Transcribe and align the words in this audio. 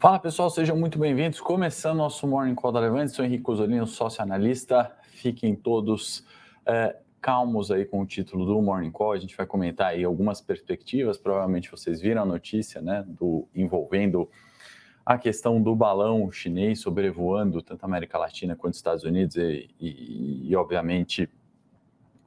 Fala 0.00 0.18
pessoal, 0.18 0.48
sejam 0.48 0.78
muito 0.78 0.98
bem-vindos. 0.98 1.42
Começando 1.42 1.98
nosso 1.98 2.26
Morning 2.26 2.54
Call 2.54 2.72
da 2.72 2.80
Levante, 2.80 3.12
sou 3.12 3.22
Henrique 3.22 3.50
Osolino, 3.50 3.86
sócio 3.86 4.22
analista. 4.22 4.96
Fiquem 5.02 5.54
todos 5.54 6.24
é, 6.64 6.96
calmos 7.20 7.70
aí 7.70 7.84
com 7.84 8.00
o 8.00 8.06
título 8.06 8.46
do 8.46 8.62
Morning 8.62 8.90
Call. 8.90 9.12
A 9.12 9.18
gente 9.18 9.36
vai 9.36 9.44
comentar 9.44 9.88
aí 9.88 10.02
algumas 10.02 10.40
perspectivas. 10.40 11.18
Provavelmente 11.18 11.70
vocês 11.70 12.00
viram 12.00 12.22
a 12.22 12.24
notícia, 12.24 12.80
né, 12.80 13.04
do 13.06 13.46
envolvendo 13.54 14.26
a 15.04 15.18
questão 15.18 15.60
do 15.62 15.76
balão 15.76 16.32
chinês 16.32 16.80
sobrevoando 16.80 17.60
tanto 17.60 17.84
a 17.84 17.86
América 17.86 18.16
Latina 18.16 18.56
quanto 18.56 18.72
os 18.72 18.78
Estados 18.78 19.04
Unidos 19.04 19.36
e, 19.36 19.68
e, 19.78 20.48
e 20.48 20.56
obviamente 20.56 21.28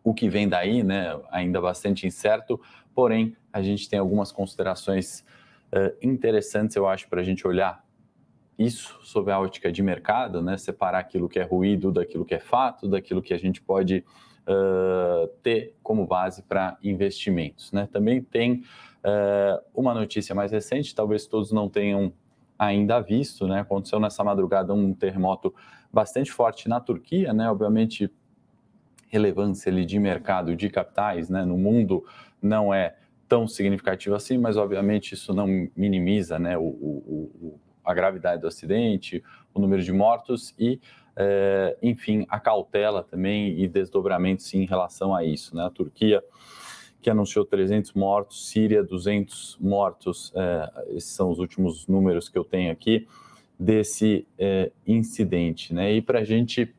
o 0.03 0.14
que 0.14 0.30
vem 0.30 0.48
daí, 0.48 0.84
né, 0.84 1.20
ainda 1.31 1.59
bastante 1.59 2.05
incerto. 2.05 2.62
Porém, 2.94 3.36
a 3.52 3.64
gente 3.64 3.90
tem 3.90 3.97
algumas 3.97 4.31
considerações 4.31 5.25
uh, 5.73 5.97
interessantes, 6.02 6.75
eu 6.75 6.88
acho, 6.88 7.09
para 7.09 7.21
a 7.21 7.23
gente 7.23 7.45
olhar 7.47 7.83
isso 8.57 8.99
sob 9.02 9.31
a 9.31 9.39
ótica 9.39 9.71
de 9.71 9.81
mercado, 9.81 10.41
né? 10.41 10.57
separar 10.57 10.99
aquilo 10.99 11.27
que 11.27 11.39
é 11.39 11.43
ruído 11.43 11.91
daquilo 11.91 12.23
que 12.23 12.35
é 12.35 12.39
fato, 12.39 12.88
daquilo 12.88 13.21
que 13.21 13.33
a 13.33 13.38
gente 13.38 13.61
pode 13.61 14.03
uh, 14.47 15.27
ter 15.41 15.75
como 15.81 16.05
base 16.05 16.44
para 16.44 16.77
investimentos. 16.83 17.71
Né? 17.71 17.88
Também 17.91 18.21
tem 18.21 18.63
uh, 19.03 19.63
uma 19.73 19.94
notícia 19.94 20.35
mais 20.35 20.51
recente, 20.51 20.94
talvez 20.94 21.25
todos 21.25 21.51
não 21.51 21.67
tenham 21.67 22.13
ainda 22.57 22.99
visto, 22.99 23.47
né? 23.47 23.61
aconteceu 23.61 23.99
nessa 23.99 24.23
madrugada 24.23 24.73
um 24.73 24.94
terremoto 24.94 25.53
bastante 25.91 26.31
forte 26.31 26.69
na 26.69 26.79
Turquia, 26.79 27.33
né? 27.33 27.49
obviamente 27.49 28.11
relevância 29.09 29.71
ali 29.71 29.85
de 29.85 29.99
mercado 29.99 30.55
de 30.55 30.69
capitais 30.69 31.29
né? 31.29 31.44
no 31.44 31.57
mundo 31.57 32.05
não 32.41 32.73
é 32.73 32.95
tão 33.34 33.48
significativo 33.48 34.14
assim, 34.14 34.38
mas 34.38 34.58
obviamente 34.58 35.16
isso 35.16 35.34
não 35.34 35.48
minimiza 35.76 36.38
né, 36.38 36.56
o, 36.56 36.62
o, 36.62 37.59
a 37.84 37.92
gravidade 37.92 38.40
do 38.40 38.48
acidente, 38.48 39.23
o 39.52 39.59
número 39.59 39.81
de 39.81 39.92
mortos 39.92 40.53
e, 40.59 40.80
é, 41.16 41.75
enfim, 41.81 42.28
a 42.30 42.40
cautela 42.40 43.02
também 43.02 43.59
e 43.59 43.67
desdobramentos 43.67 44.53
em 44.53 44.67
relação 44.67 45.16
a 45.16 45.23
isso. 45.23 45.56
Né? 45.56 45.66
A 45.66 45.72
Turquia, 45.72 46.23
que 47.02 47.09
anunciou 47.09 47.44
300 47.44 47.94
mortos, 47.94 48.50
Síria, 48.50 48.84
200 48.84 49.58
mortos, 49.59 50.31
é, 50.36 50.72
esses 50.90 51.09
são 51.09 51.31
os 51.31 51.40
últimos 51.40 51.88
números 51.88 52.30
que 52.30 52.38
eu 52.38 52.44
tenho 52.44 52.72
aqui 52.72 53.08
desse 53.59 54.28
é, 54.38 54.72
incidente. 54.86 55.73
Né? 55.73 55.94
E 55.94 56.03
para 56.03 56.20
a 56.20 56.23
gente 56.23 56.72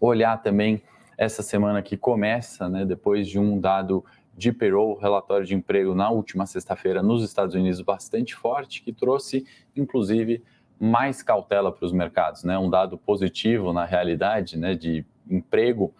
olhar 0.00 0.42
também 0.42 0.80
essa 1.18 1.42
semana 1.42 1.82
que 1.82 1.98
começa, 1.98 2.70
né, 2.70 2.86
depois 2.86 3.28
de 3.28 3.38
um 3.38 3.60
dado 3.60 4.02
de 4.36 4.52
payroll, 4.52 4.98
relatório 4.98 5.46
de 5.46 5.54
emprego 5.54 5.94
na 5.94 6.10
última 6.10 6.46
sexta-feira 6.46 7.02
nos 7.02 7.22
Estados 7.22 7.54
Unidos 7.54 7.80
bastante 7.80 8.34
forte, 8.34 8.82
que 8.82 8.92
trouxe, 8.92 9.46
inclusive, 9.76 10.42
mais 10.80 11.22
cautela 11.22 11.70
para 11.70 11.84
os 11.84 11.92
mercados, 11.92 12.42
né? 12.42 12.58
Um 12.58 12.70
dado 12.70 12.98
positivo 12.98 13.72
na 13.72 13.84
realidade, 13.84 14.58
né, 14.58 14.74
de 14.74 15.04
emprego. 15.30 15.94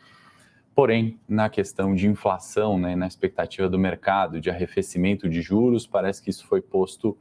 Porém, 0.75 1.21
na 1.29 1.51
questão 1.51 1.95
de 1.95 2.09
inflação, 2.09 2.79
né, 2.79 2.97
na 2.97 3.07
expectativa 3.07 3.69
do 3.69 3.79
mercado 3.79 4.41
de 4.41 4.51
arrefecimento 4.51 5.29
de 5.29 5.43
juros, 5.43 5.87
parece 5.87 6.23
que 6.23 6.31
isso 6.31 6.47
foi 6.47 6.63
posto 6.63 7.17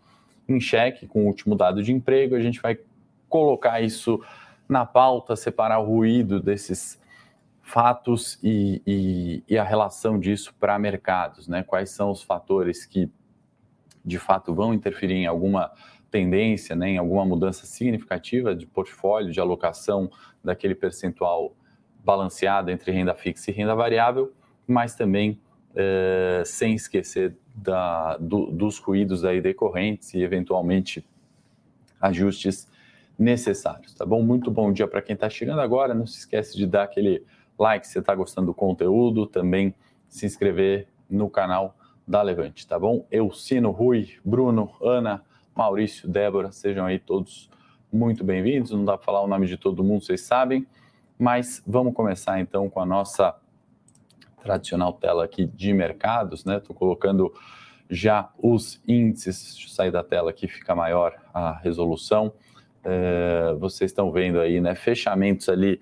em 0.48 0.60
xeque 0.60 1.06
com 1.06 1.24
o 1.24 1.28
último 1.28 1.56
dado 1.56 1.84
de 1.84 1.92
emprego. 1.92 2.36
A 2.36 2.40
gente 2.40 2.62
vai 2.62 2.80
colocar 3.28 3.82
isso 3.82 4.22
na 4.68 4.86
pauta, 4.86 5.36
separar 5.36 5.80
o 5.80 5.86
ruído 5.86 6.40
desses 6.40 7.01
fatos 7.72 8.38
e, 8.44 8.82
e, 8.86 9.44
e 9.48 9.58
a 9.58 9.64
relação 9.64 10.20
disso 10.20 10.54
para 10.60 10.78
mercados, 10.78 11.48
né? 11.48 11.64
Quais 11.64 11.90
são 11.92 12.12
os 12.12 12.22
fatores 12.22 12.86
que 12.86 13.10
de 14.04 14.20
fato 14.20 14.54
vão 14.54 14.74
interferir 14.74 15.14
em 15.14 15.26
alguma 15.26 15.72
tendência, 16.10 16.76
né, 16.76 16.90
em 16.90 16.98
alguma 16.98 17.24
mudança 17.24 17.66
significativa 17.66 18.54
de 18.54 18.68
portfólio, 18.68 19.32
de 19.32 19.40
alocação 19.40 20.12
daquele 20.44 20.76
percentual 20.76 21.56
balanceado 22.04 22.70
entre 22.70 22.92
renda 22.92 23.16
fixa 23.16 23.50
e 23.50 23.54
renda 23.54 23.74
variável, 23.74 24.34
mas 24.68 24.94
também 24.94 25.40
é, 25.74 26.44
sem 26.46 26.74
esquecer 26.74 27.38
da, 27.56 28.18
do, 28.18 28.48
dos 28.48 28.80
ruídos 28.80 29.24
aí 29.24 29.40
decorrentes 29.40 30.14
e 30.14 30.22
eventualmente 30.22 31.08
ajustes 32.02 32.70
necessários, 33.18 33.94
tá 33.94 34.06
bom? 34.06 34.22
Muito 34.22 34.52
bom 34.52 34.74
dia 34.74 34.88
para 34.88 35.02
quem 35.02 35.14
está 35.14 35.30
chegando 35.30 35.62
agora, 35.62 35.94
não 35.94 36.08
se 36.08 36.20
esquece 36.20 36.58
de 36.58 36.66
dar 36.66 36.84
aquele 36.84 37.24
like 37.62 37.86
se 37.86 37.94
você 37.94 38.00
está 38.00 38.16
gostando 38.16 38.48
do 38.48 38.54
conteúdo, 38.56 39.28
também 39.28 39.76
se 40.10 40.26
inscrever 40.26 40.88
no 41.08 41.30
canal 41.30 41.78
da 42.08 42.22
Levante, 42.24 42.68
tá 42.68 42.80
bom? 42.80 43.06
Eu, 43.12 43.32
Sino, 43.32 43.70
Rui, 43.70 44.16
Bruno, 44.26 44.72
Ana, 44.82 45.24
Maurício, 45.56 46.10
Débora, 46.10 46.52
sejam 46.52 46.88
aí 46.88 46.98
todos 46.98 47.52
muito 47.94 48.24
bem-vindos. 48.24 48.72
Não 48.72 48.84
dá 48.84 48.98
para 48.98 49.06
falar 49.06 49.22
o 49.22 49.28
nome 49.28 49.46
de 49.46 49.58
todo 49.58 49.84
mundo, 49.84 50.04
vocês 50.04 50.22
sabem, 50.22 50.66
mas 51.20 51.62
vamos 51.66 51.94
começar 51.94 52.40
então 52.40 52.68
com 52.68 52.82
a 52.82 52.86
nossa 52.86 53.36
tradicional 54.42 54.94
tela 54.94 55.24
aqui 55.24 55.46
de 55.46 55.72
mercados, 55.72 56.44
né? 56.44 56.58
Estou 56.58 56.76
colocando 56.76 57.32
já 57.88 58.32
os 58.40 58.82
índices, 58.88 59.54
deixa 59.54 59.68
eu 59.68 59.70
sair 59.70 59.92
da 59.92 60.04
tela 60.04 60.32
aqui, 60.32 60.48
fica 60.48 60.74
maior 60.74 61.14
a 61.32 61.52
resolução. 61.60 62.34
É, 62.84 63.54
vocês 63.60 63.92
estão 63.92 64.12
vendo 64.12 64.40
aí, 64.40 64.60
né? 64.60 64.74
Fechamentos 64.74 65.48
ali 65.48 65.80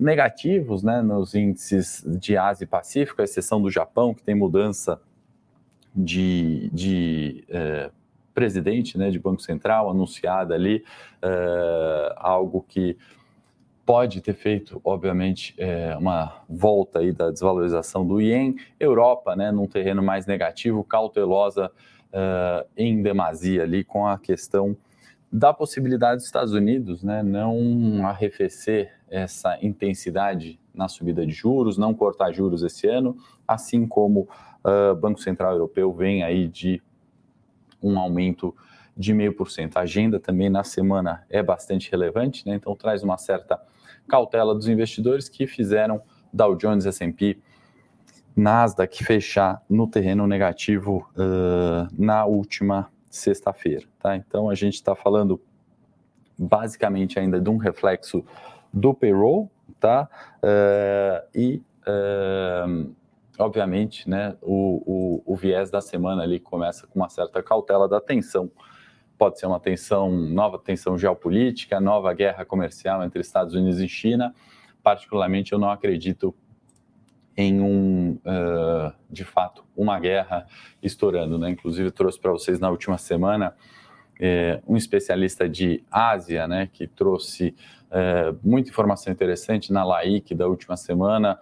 negativos 0.00 0.82
né, 0.82 1.02
nos 1.02 1.34
índices 1.34 2.02
de 2.06 2.36
Ásia 2.36 2.64
e 2.64 2.66
Pacífico, 2.66 3.20
à 3.20 3.24
exceção 3.24 3.60
do 3.60 3.70
Japão, 3.70 4.14
que 4.14 4.22
tem 4.22 4.34
mudança 4.34 4.98
de, 5.94 6.70
de 6.72 7.44
é, 7.50 7.90
presidente 8.32 8.96
né, 8.96 9.10
de 9.10 9.18
Banco 9.18 9.42
Central 9.42 9.90
anunciada 9.90 10.54
ali, 10.54 10.82
é, 11.20 12.14
algo 12.16 12.64
que 12.66 12.96
pode 13.84 14.22
ter 14.22 14.34
feito, 14.34 14.80
obviamente, 14.82 15.54
é, 15.58 15.94
uma 15.98 16.44
volta 16.48 17.00
aí 17.00 17.12
da 17.12 17.30
desvalorização 17.30 18.06
do 18.06 18.22
ien. 18.22 18.56
Europa, 18.78 19.36
né, 19.36 19.52
num 19.52 19.66
terreno 19.66 20.02
mais 20.02 20.24
negativo, 20.26 20.82
cautelosa 20.82 21.70
em 22.76 23.00
demasia 23.02 23.62
ali 23.62 23.84
com 23.84 24.04
a 24.04 24.18
questão 24.18 24.76
da 25.32 25.52
possibilidade 25.52 26.16
dos 26.16 26.24
Estados 26.24 26.52
Unidos 26.52 27.04
né, 27.04 27.22
não 27.22 28.04
arrefecer 28.04 28.92
essa 29.10 29.58
intensidade 29.60 30.58
na 30.72 30.88
subida 30.88 31.26
de 31.26 31.32
juros, 31.32 31.76
não 31.76 31.92
cortar 31.92 32.32
juros 32.32 32.62
esse 32.62 32.86
ano, 32.86 33.16
assim 33.46 33.86
como 33.86 34.28
o 34.64 34.92
uh, 34.92 34.94
Banco 34.94 35.20
Central 35.20 35.52
Europeu 35.52 35.92
vem 35.92 36.22
aí 36.22 36.46
de 36.46 36.80
um 37.82 37.98
aumento 37.98 38.54
de 38.96 39.12
0,5%. 39.12 39.76
A 39.76 39.80
agenda 39.80 40.20
também 40.20 40.48
na 40.48 40.62
semana 40.62 41.24
é 41.28 41.42
bastante 41.42 41.90
relevante, 41.90 42.46
né, 42.46 42.54
então 42.54 42.74
traz 42.76 43.02
uma 43.02 43.18
certa 43.18 43.60
cautela 44.08 44.54
dos 44.54 44.68
investidores 44.68 45.28
que 45.28 45.46
fizeram 45.46 46.02
Dow 46.32 46.54
Jones, 46.54 46.86
S&P, 46.86 47.38
Nasdaq 48.36 49.04
fechar 49.04 49.62
no 49.68 49.86
terreno 49.88 50.26
negativo 50.26 51.08
uh, 51.16 51.88
na 51.98 52.24
última 52.24 52.88
sexta-feira, 53.10 53.86
tá? 53.98 54.16
Então 54.16 54.48
a 54.48 54.54
gente 54.54 54.74
está 54.74 54.94
falando 54.94 55.40
basicamente 56.38 57.18
ainda 57.18 57.40
de 57.40 57.50
um 57.50 57.56
reflexo 57.56 58.24
do 58.72 58.94
payroll, 58.94 59.50
tá? 59.78 60.08
Uh, 60.42 61.28
e 61.34 61.62
uh, 61.86 62.94
obviamente, 63.38 64.08
né, 64.08 64.36
o, 64.40 65.22
o, 65.24 65.32
o, 65.32 65.36
viés 65.36 65.70
da 65.70 65.80
semana 65.80 66.22
ali 66.22 66.38
começa 66.38 66.86
com 66.86 67.00
uma 67.00 67.08
certa 67.08 67.42
cautela 67.42 67.88
da 67.88 68.00
tensão. 68.00 68.50
Pode 69.18 69.38
ser 69.38 69.46
uma 69.46 69.60
tensão, 69.60 70.10
nova 70.10 70.58
tensão 70.58 70.96
geopolítica, 70.96 71.80
nova 71.80 72.12
guerra 72.12 72.44
comercial 72.44 73.02
entre 73.04 73.20
Estados 73.20 73.54
Unidos 73.54 73.80
e 73.80 73.88
China. 73.88 74.34
Particularmente, 74.82 75.52
eu 75.52 75.58
não 75.58 75.70
acredito 75.70 76.34
em 77.36 77.60
um, 77.60 78.18
uh, 78.24 78.92
de 79.10 79.24
fato, 79.24 79.64
uma 79.76 79.98
guerra 79.98 80.46
estourando. 80.82 81.38
Né? 81.38 81.50
Inclusive, 81.50 81.90
trouxe 81.90 82.18
para 82.18 82.32
vocês 82.32 82.58
na 82.58 82.70
última 82.70 82.98
semana 82.98 83.54
é, 84.20 84.60
um 84.68 84.76
especialista 84.76 85.48
de 85.48 85.82
Ásia, 85.90 86.46
né, 86.46 86.68
que 86.70 86.86
trouxe 86.86 87.54
é, 87.90 88.34
muita 88.44 88.68
informação 88.68 89.10
interessante 89.10 89.72
na 89.72 89.82
LAIC 89.82 90.34
da 90.34 90.46
última 90.46 90.76
semana 90.76 91.40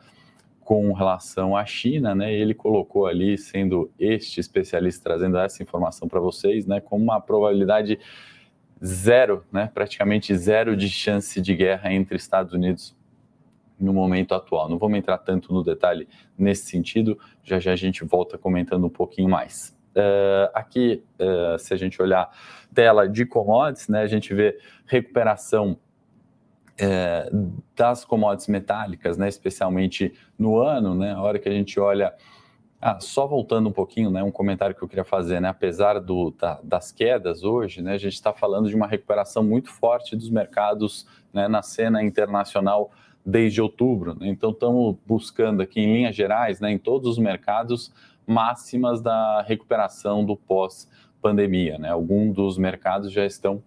com 0.60 0.92
relação 0.92 1.56
à 1.56 1.64
China, 1.64 2.14
né? 2.14 2.32
Ele 2.32 2.52
colocou 2.52 3.06
ali, 3.06 3.38
sendo 3.38 3.90
este 3.98 4.38
especialista 4.38 5.02
trazendo 5.02 5.38
essa 5.38 5.62
informação 5.62 6.06
para 6.06 6.20
vocês, 6.20 6.66
né, 6.66 6.78
com 6.78 6.96
uma 6.96 7.20
probabilidade 7.20 7.98
zero, 8.84 9.44
né, 9.50 9.70
praticamente 9.72 10.36
zero 10.36 10.76
de 10.76 10.88
chance 10.88 11.40
de 11.40 11.56
guerra 11.56 11.92
entre 11.92 12.16
Estados 12.16 12.52
Unidos 12.52 12.94
no 13.80 13.92
momento 13.92 14.34
atual. 14.34 14.68
Não 14.68 14.78
vamos 14.78 14.98
entrar 14.98 15.18
tanto 15.18 15.52
no 15.52 15.64
detalhe 15.64 16.06
nesse 16.36 16.66
sentido, 16.66 17.18
já 17.42 17.58
já 17.58 17.72
a 17.72 17.76
gente 17.76 18.04
volta 18.04 18.36
comentando 18.36 18.86
um 18.86 18.90
pouquinho 18.90 19.28
mais. 19.28 19.77
Uh, 19.96 20.50
aqui, 20.54 21.02
uh, 21.18 21.58
se 21.58 21.74
a 21.74 21.76
gente 21.76 22.00
olhar 22.00 22.30
tela 22.72 23.08
de 23.08 23.26
commodities, 23.26 23.88
né, 23.88 24.02
a 24.02 24.06
gente 24.06 24.32
vê 24.32 24.58
recuperação 24.86 25.76
uh, 26.80 27.52
das 27.74 28.04
commodities 28.04 28.48
metálicas, 28.48 29.16
né, 29.16 29.28
especialmente 29.28 30.12
no 30.38 30.58
ano, 30.58 30.94
né, 30.94 31.12
a 31.12 31.20
hora 31.20 31.38
que 31.38 31.48
a 31.48 31.52
gente 31.52 31.80
olha 31.80 32.14
Ah, 32.80 33.00
só 33.00 33.26
voltando 33.26 33.68
um 33.68 33.72
pouquinho, 33.72 34.08
né, 34.08 34.22
um 34.22 34.30
comentário 34.30 34.72
que 34.72 34.80
eu 34.80 34.88
queria 34.88 35.04
fazer, 35.04 35.40
né, 35.40 35.48
apesar 35.48 35.98
do, 35.98 36.30
da, 36.30 36.60
das 36.62 36.92
quedas 36.92 37.42
hoje, 37.42 37.82
né, 37.82 37.94
a 37.94 37.98
gente 37.98 38.14
está 38.14 38.32
falando 38.32 38.68
de 38.68 38.76
uma 38.76 38.86
recuperação 38.86 39.42
muito 39.42 39.68
forte 39.68 40.14
dos 40.14 40.30
mercados 40.30 41.04
né, 41.32 41.48
na 41.48 41.60
cena 41.60 42.00
internacional 42.04 42.92
desde 43.26 43.60
outubro. 43.60 44.14
Né, 44.14 44.28
então, 44.28 44.50
estamos 44.52 44.96
buscando 45.04 45.60
aqui, 45.60 45.80
em 45.80 45.92
linhas 45.92 46.14
gerais, 46.14 46.60
né, 46.60 46.70
em 46.70 46.78
todos 46.78 47.08
os 47.10 47.18
mercados, 47.18 47.92
máximas 48.28 49.00
da 49.00 49.42
recuperação 49.42 50.24
do 50.24 50.36
pós-pandemia. 50.36 51.78
Né, 51.78 51.88
alguns 51.88 52.34
dos 52.34 52.58
mercados 52.58 53.10
já 53.10 53.24
estão 53.24 53.62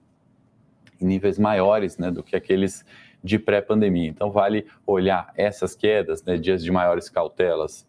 em 1.01 1.05
níveis 1.05 1.39
maiores 1.39 1.97
né, 1.97 2.11
do 2.11 2.21
que 2.21 2.35
aqueles 2.35 2.85
de 3.23 3.37
pré-pandemia. 3.37 4.09
Então, 4.09 4.31
vale 4.31 4.65
olhar 4.85 5.31
essas 5.35 5.75
quedas, 5.75 6.23
né, 6.23 6.37
dias 6.37 6.63
de 6.63 6.71
maiores 6.71 7.09
cautelas, 7.09 7.87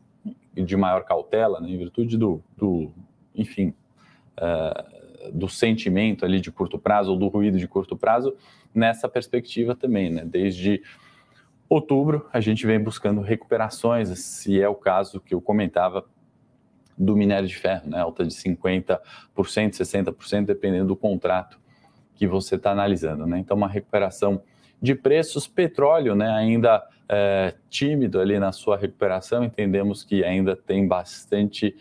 de 0.55 0.77
maior 0.77 1.05
cautela, 1.05 1.61
né, 1.61 1.71
em 1.71 1.79
virtude 1.79 2.17
do, 2.19 2.43
do 2.57 2.91
enfim, 3.35 3.75
uh, 4.39 5.31
do 5.33 5.49
sentimento 5.49 6.25
ali 6.25 6.41
de 6.41 6.51
curto 6.51 6.79
prazo 6.79 7.13
ou 7.13 7.19
do 7.19 7.29
ruído 7.29 7.59
de 7.59 7.67
curto 7.67 7.97
prazo, 7.97 8.35
nessa 8.75 9.09
perspectiva 9.09 9.75
também, 9.75 10.11
né, 10.11 10.25
desde 10.25 10.83
outubro 11.69 12.29
a 12.33 12.41
gente 12.41 12.67
vem 12.67 12.79
buscando 12.79 13.23
recuperações, 13.23 14.09
se 14.19 14.61
é 14.61 14.69
o 14.69 14.75
caso 14.75 15.21
que 15.21 15.35
eu 15.35 15.41
comentava 15.41 16.05
do 16.97 17.17
minério 17.17 17.49
de 17.49 17.57
ferro, 17.57 17.89
né, 17.89 17.99
alta 17.99 18.25
de 18.25 18.35
50%, 18.35 19.01
60%, 19.37 20.45
dependendo 20.45 20.89
do 20.89 20.97
contrato 20.97 21.61
que 22.15 22.27
você 22.27 22.57
está 22.57 22.71
analisando, 22.71 23.27
né, 23.27 23.39
então 23.39 23.57
uma 23.57 23.69
recuperação 23.69 24.43
de 24.81 24.95
preços, 24.95 25.47
petróleo, 25.47 26.15
né, 26.15 26.29
ainda 26.29 26.83
é, 27.09 27.55
tímido 27.69 28.21
ali 28.21 28.39
na 28.39 28.53
sua 28.53 28.77
recuperação, 28.77 29.45
entendemos 29.45 30.03
que 30.03 30.25
ainda 30.25 30.57
tem 30.57 30.87
bastante 30.87 31.77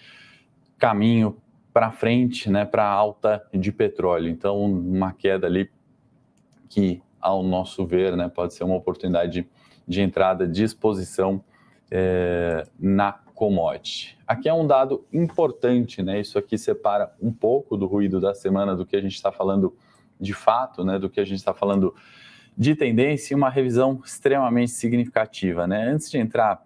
caminho 0.78 1.38
para 1.74 1.92
frente, 1.92 2.50
né, 2.50 2.66
para 2.66 2.86
alta 2.86 3.44
de 3.54 3.72
petróleo. 3.72 4.30
Então, 4.30 4.64
uma 4.64 5.14
queda 5.14 5.48
ali 5.48 5.70
que, 6.70 7.02
ao 7.20 7.42
nosso 7.44 7.86
ver, 7.86 8.16
né, 8.16 8.30
pode 8.30 8.54
ser 8.54 8.64
uma 8.64 8.76
oportunidade 8.76 9.48
de 9.88 10.02
entrada, 10.02 10.48
de 10.48 10.64
exposição 10.64 11.44
é, 11.90 12.64
na 12.80 13.20
commodity. 13.42 14.16
Aqui 14.28 14.48
é 14.48 14.54
um 14.54 14.68
dado 14.68 15.04
importante, 15.12 16.04
né? 16.04 16.20
Isso 16.20 16.38
aqui 16.38 16.60
separa 16.60 17.12
um 17.20 17.34
pouco 17.34 17.76
do 17.76 17.88
ruído 17.88 18.22
da 18.22 18.36
semana 18.36 18.76
do 18.76 18.86
que 18.86 18.96
a 18.96 19.02
gente 19.02 19.16
está 19.16 19.32
falando 19.32 19.76
de 20.20 20.32
fato, 20.32 20.84
né? 20.84 21.00
Do 21.00 21.10
que 21.10 21.20
a 21.20 21.26
gente 21.26 21.40
está 21.40 21.52
falando 21.52 21.96
de 22.56 22.76
tendência 22.76 23.34
e 23.34 23.36
uma 23.36 23.50
revisão 23.50 24.00
extremamente 24.06 24.70
significativa. 24.70 25.66
Né? 25.66 25.90
Antes 25.90 26.12
de 26.12 26.20
entrar, 26.20 26.64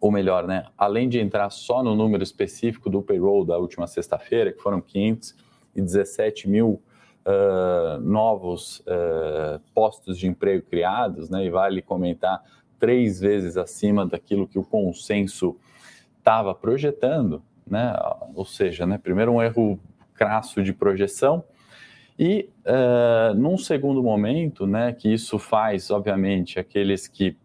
ou 0.00 0.10
melhor, 0.10 0.44
né, 0.44 0.66
além 0.76 1.08
de 1.08 1.20
entrar 1.20 1.48
só 1.50 1.84
no 1.84 1.94
número 1.94 2.24
específico 2.24 2.90
do 2.90 3.00
payroll 3.00 3.44
da 3.44 3.56
última 3.56 3.86
sexta-feira, 3.86 4.52
que 4.52 4.60
foram 4.60 4.80
517 4.80 6.48
mil 6.48 6.82
uh, 7.24 8.00
novos 8.00 8.80
uh, 8.80 9.60
postos 9.72 10.18
de 10.18 10.26
emprego 10.26 10.66
criados, 10.68 11.30
né, 11.30 11.44
e 11.44 11.50
vale 11.50 11.80
comentar 11.80 12.42
três 12.80 13.20
vezes 13.20 13.56
acima 13.56 14.06
daquilo 14.06 14.48
que 14.48 14.58
o 14.58 14.64
consenso 14.64 15.56
estava 16.18 16.54
projetando, 16.54 17.42
né, 17.66 17.94
ou 18.34 18.44
seja, 18.44 18.86
né, 18.86 18.98
primeiro 18.98 19.32
um 19.32 19.42
erro 19.42 19.78
crasso 20.14 20.62
de 20.62 20.72
projeção, 20.72 21.44
e, 22.18 22.50
uh, 22.66 23.34
num 23.34 23.56
segundo 23.56 24.02
momento, 24.02 24.66
né, 24.66 24.92
que 24.92 25.10
isso 25.10 25.38
faz, 25.38 25.90
obviamente, 25.90 26.58
aqueles 26.58 27.06
que 27.06 27.36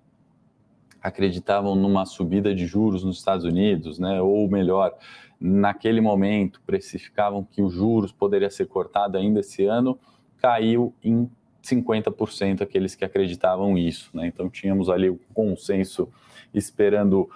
acreditavam 1.02 1.76
numa 1.76 2.06
subida 2.06 2.54
de 2.54 2.66
juros 2.66 3.04
nos 3.04 3.18
Estados 3.18 3.46
Unidos, 3.46 4.00
né, 4.00 4.22
ou 4.22 4.50
melhor, 4.50 4.94
naquele 5.40 6.02
momento 6.02 6.62
precificavam 6.66 7.44
que 7.44 7.62
os 7.62 7.74
juros 7.74 8.12
poderia 8.12 8.50
ser 8.50 8.66
cortado 8.66 9.18
ainda 9.18 9.40
esse 9.40 9.66
ano, 9.66 9.98
caiu 10.38 10.94
em 11.04 11.30
50% 11.66 12.62
aqueles 12.62 12.96
que 12.96 13.04
acreditavam 13.04 13.78
isso. 13.78 14.10
Né? 14.14 14.28
Então 14.28 14.50
tínhamos 14.50 14.90
ali 14.90 15.10
o 15.10 15.20
consenso 15.34 16.10
esperando 16.54 17.30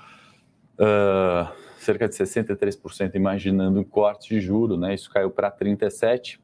uh, 0.78 1.52
cerca 1.78 2.08
de 2.08 2.16
63% 2.16 3.16
imaginando 3.16 3.80
um 3.80 3.84
corte 3.84 4.30
de 4.30 4.42
juro, 4.42 4.78
né? 4.78 4.94
isso 4.94 5.10
caiu 5.10 5.30
para 5.30 5.52
37% 5.52 6.40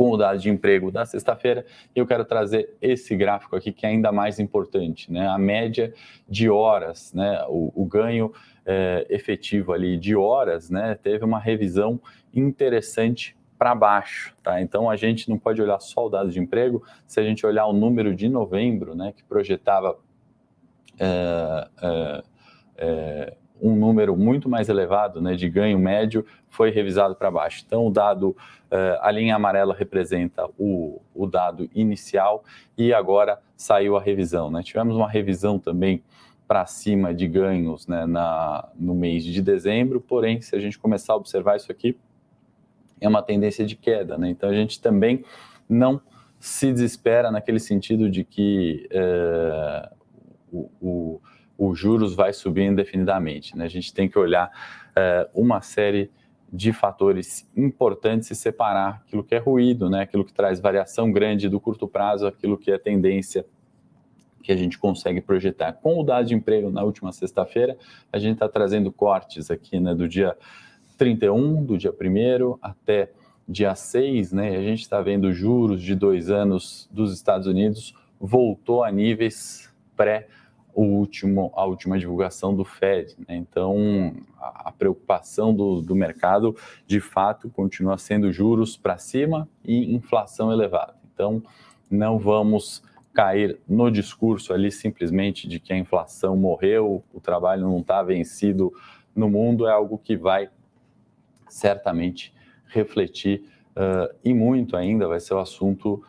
com 0.00 0.12
o 0.12 0.16
dado 0.16 0.38
de 0.38 0.48
emprego 0.48 0.90
da 0.90 1.04
sexta-feira, 1.04 1.66
eu 1.94 2.06
quero 2.06 2.24
trazer 2.24 2.74
esse 2.80 3.14
gráfico 3.14 3.54
aqui 3.54 3.70
que 3.70 3.84
é 3.84 3.90
ainda 3.90 4.10
mais 4.10 4.38
importante, 4.38 5.12
né? 5.12 5.28
A 5.28 5.36
média 5.36 5.92
de 6.26 6.48
horas, 6.48 7.12
né? 7.12 7.44
O, 7.50 7.70
o 7.74 7.84
ganho 7.84 8.32
é, 8.64 9.06
efetivo 9.10 9.74
ali 9.74 9.98
de 9.98 10.16
horas, 10.16 10.70
né? 10.70 10.98
Teve 11.02 11.22
uma 11.22 11.38
revisão 11.38 12.00
interessante 12.32 13.36
para 13.60 13.74
baixo, 13.74 14.34
tá? 14.42 14.58
Então 14.62 14.88
a 14.88 14.96
gente 14.96 15.28
não 15.28 15.38
pode 15.38 15.60
olhar 15.60 15.78
só 15.80 16.06
o 16.06 16.08
dado 16.08 16.30
de 16.30 16.40
emprego, 16.40 16.82
se 17.06 17.20
a 17.20 17.22
gente 17.22 17.44
olhar 17.44 17.66
o 17.66 17.74
número 17.74 18.14
de 18.14 18.26
novembro, 18.26 18.94
né? 18.94 19.12
Que 19.14 19.22
projetava 19.22 19.98
é, 20.98 21.68
é, 21.82 22.22
é 22.78 23.36
um 23.60 23.76
número 23.76 24.16
muito 24.16 24.48
mais 24.48 24.70
elevado 24.70 25.20
né, 25.20 25.34
de 25.34 25.46
ganho 25.46 25.78
médio 25.78 26.24
foi 26.48 26.70
revisado 26.70 27.14
para 27.14 27.30
baixo. 27.30 27.62
Então, 27.66 27.86
o 27.86 27.90
dado, 27.90 28.30
uh, 28.30 28.98
a 29.02 29.10
linha 29.10 29.36
amarela 29.36 29.74
representa 29.74 30.48
o, 30.58 31.02
o 31.14 31.26
dado 31.26 31.68
inicial 31.74 32.42
e 32.78 32.94
agora 32.94 33.38
saiu 33.54 33.94
a 33.94 34.00
revisão. 34.00 34.50
Né? 34.50 34.62
Tivemos 34.62 34.96
uma 34.96 35.10
revisão 35.10 35.58
também 35.58 36.02
para 36.48 36.64
cima 36.64 37.12
de 37.12 37.28
ganhos 37.28 37.86
né, 37.86 38.06
na, 38.06 38.66
no 38.74 38.94
mês 38.94 39.22
de 39.22 39.42
dezembro, 39.42 40.00
porém, 40.00 40.40
se 40.40 40.56
a 40.56 40.58
gente 40.58 40.78
começar 40.78 41.12
a 41.12 41.16
observar 41.16 41.56
isso 41.56 41.70
aqui, 41.70 41.98
é 43.00 43.08
uma 43.08 43.22
tendência 43.22 43.64
de 43.64 43.76
queda. 43.76 44.18
Né? 44.18 44.30
Então, 44.30 44.48
a 44.48 44.54
gente 44.54 44.80
também 44.80 45.24
não 45.68 46.00
se 46.38 46.72
desespera 46.72 47.30
naquele 47.30 47.60
sentido 47.60 48.10
de 48.10 48.24
que 48.24 48.88
uh, 48.92 49.94
o, 50.50 50.70
o 50.80 51.20
os 51.60 51.78
juros 51.78 52.14
vai 52.14 52.32
subir 52.32 52.62
indefinidamente. 52.62 53.54
Né? 53.54 53.66
A 53.66 53.68
gente 53.68 53.92
tem 53.92 54.08
que 54.08 54.18
olhar 54.18 54.50
é, 54.96 55.28
uma 55.34 55.60
série 55.60 56.10
de 56.50 56.72
fatores 56.72 57.46
importantes 57.54 58.30
e 58.30 58.34
separar 58.34 59.02
aquilo 59.04 59.22
que 59.22 59.34
é 59.34 59.38
ruído, 59.38 59.90
né? 59.90 60.00
aquilo 60.00 60.24
que 60.24 60.32
traz 60.32 60.58
variação 60.58 61.12
grande 61.12 61.50
do 61.50 61.60
curto 61.60 61.86
prazo, 61.86 62.26
aquilo 62.26 62.56
que 62.56 62.72
é 62.72 62.78
tendência 62.78 63.44
que 64.42 64.50
a 64.50 64.56
gente 64.56 64.78
consegue 64.78 65.20
projetar. 65.20 65.74
Com 65.74 66.00
o 66.00 66.02
dado 66.02 66.26
de 66.26 66.34
emprego 66.34 66.70
na 66.70 66.82
última 66.82 67.12
sexta-feira, 67.12 67.76
a 68.10 68.18
gente 68.18 68.34
está 68.34 68.48
trazendo 68.48 68.90
cortes 68.90 69.50
aqui 69.50 69.78
né, 69.78 69.94
do 69.94 70.08
dia 70.08 70.34
31, 71.00 71.64
do 71.64 71.78
dia 71.78 71.90
1 71.90 72.58
até 72.60 73.10
dia 73.48 73.74
6, 73.74 74.32
né? 74.32 74.54
A 74.54 74.60
gente 74.60 74.82
está 74.82 75.00
vendo 75.00 75.32
juros 75.32 75.80
de 75.80 75.94
dois 75.94 76.28
anos 76.28 76.90
dos 76.92 77.14
Estados 77.14 77.46
Unidos 77.46 77.94
voltou 78.20 78.84
a 78.84 78.92
níveis 78.92 79.72
pré 79.96 80.28
o 80.74 80.82
último, 80.82 81.50
a 81.56 81.64
última 81.64 81.98
divulgação 81.98 82.54
do 82.54 82.66
Fed. 82.66 83.16
Né? 83.26 83.34
Então, 83.36 84.14
a, 84.38 84.70
preocupação 84.70 85.54
do, 85.54 85.80
do, 85.80 85.96
mercado, 85.96 86.54
de 86.86 87.00
fato, 87.00 87.48
continua 87.48 87.96
sendo 87.96 88.30
juros 88.30 88.76
para 88.76 88.98
cima 88.98 89.48
e 89.64 89.94
inflação 89.94 90.52
elevada. 90.52 90.94
Então, 91.14 91.42
não 91.90 92.18
vamos 92.18 92.82
cair 93.14 93.58
no 93.66 93.90
discurso 93.90 94.52
ali 94.52 94.70
simplesmente 94.70 95.48
de 95.48 95.58
que 95.58 95.72
a 95.72 95.78
inflação 95.78 96.36
morreu, 96.36 97.02
o 97.10 97.20
trabalho 97.20 97.62
não 97.62 97.78
está 97.78 98.02
vencido 98.02 98.70
no 99.16 99.30
mundo, 99.30 99.66
é 99.66 99.72
algo 99.72 99.96
que 99.96 100.14
vai 100.14 100.50
certamente 101.52 102.32
refletir 102.66 103.44
uh, 103.76 104.14
e 104.24 104.32
muito 104.32 104.76
ainda 104.76 105.06
vai 105.08 105.20
ser 105.20 105.34
o 105.34 105.38
assunto 105.38 106.02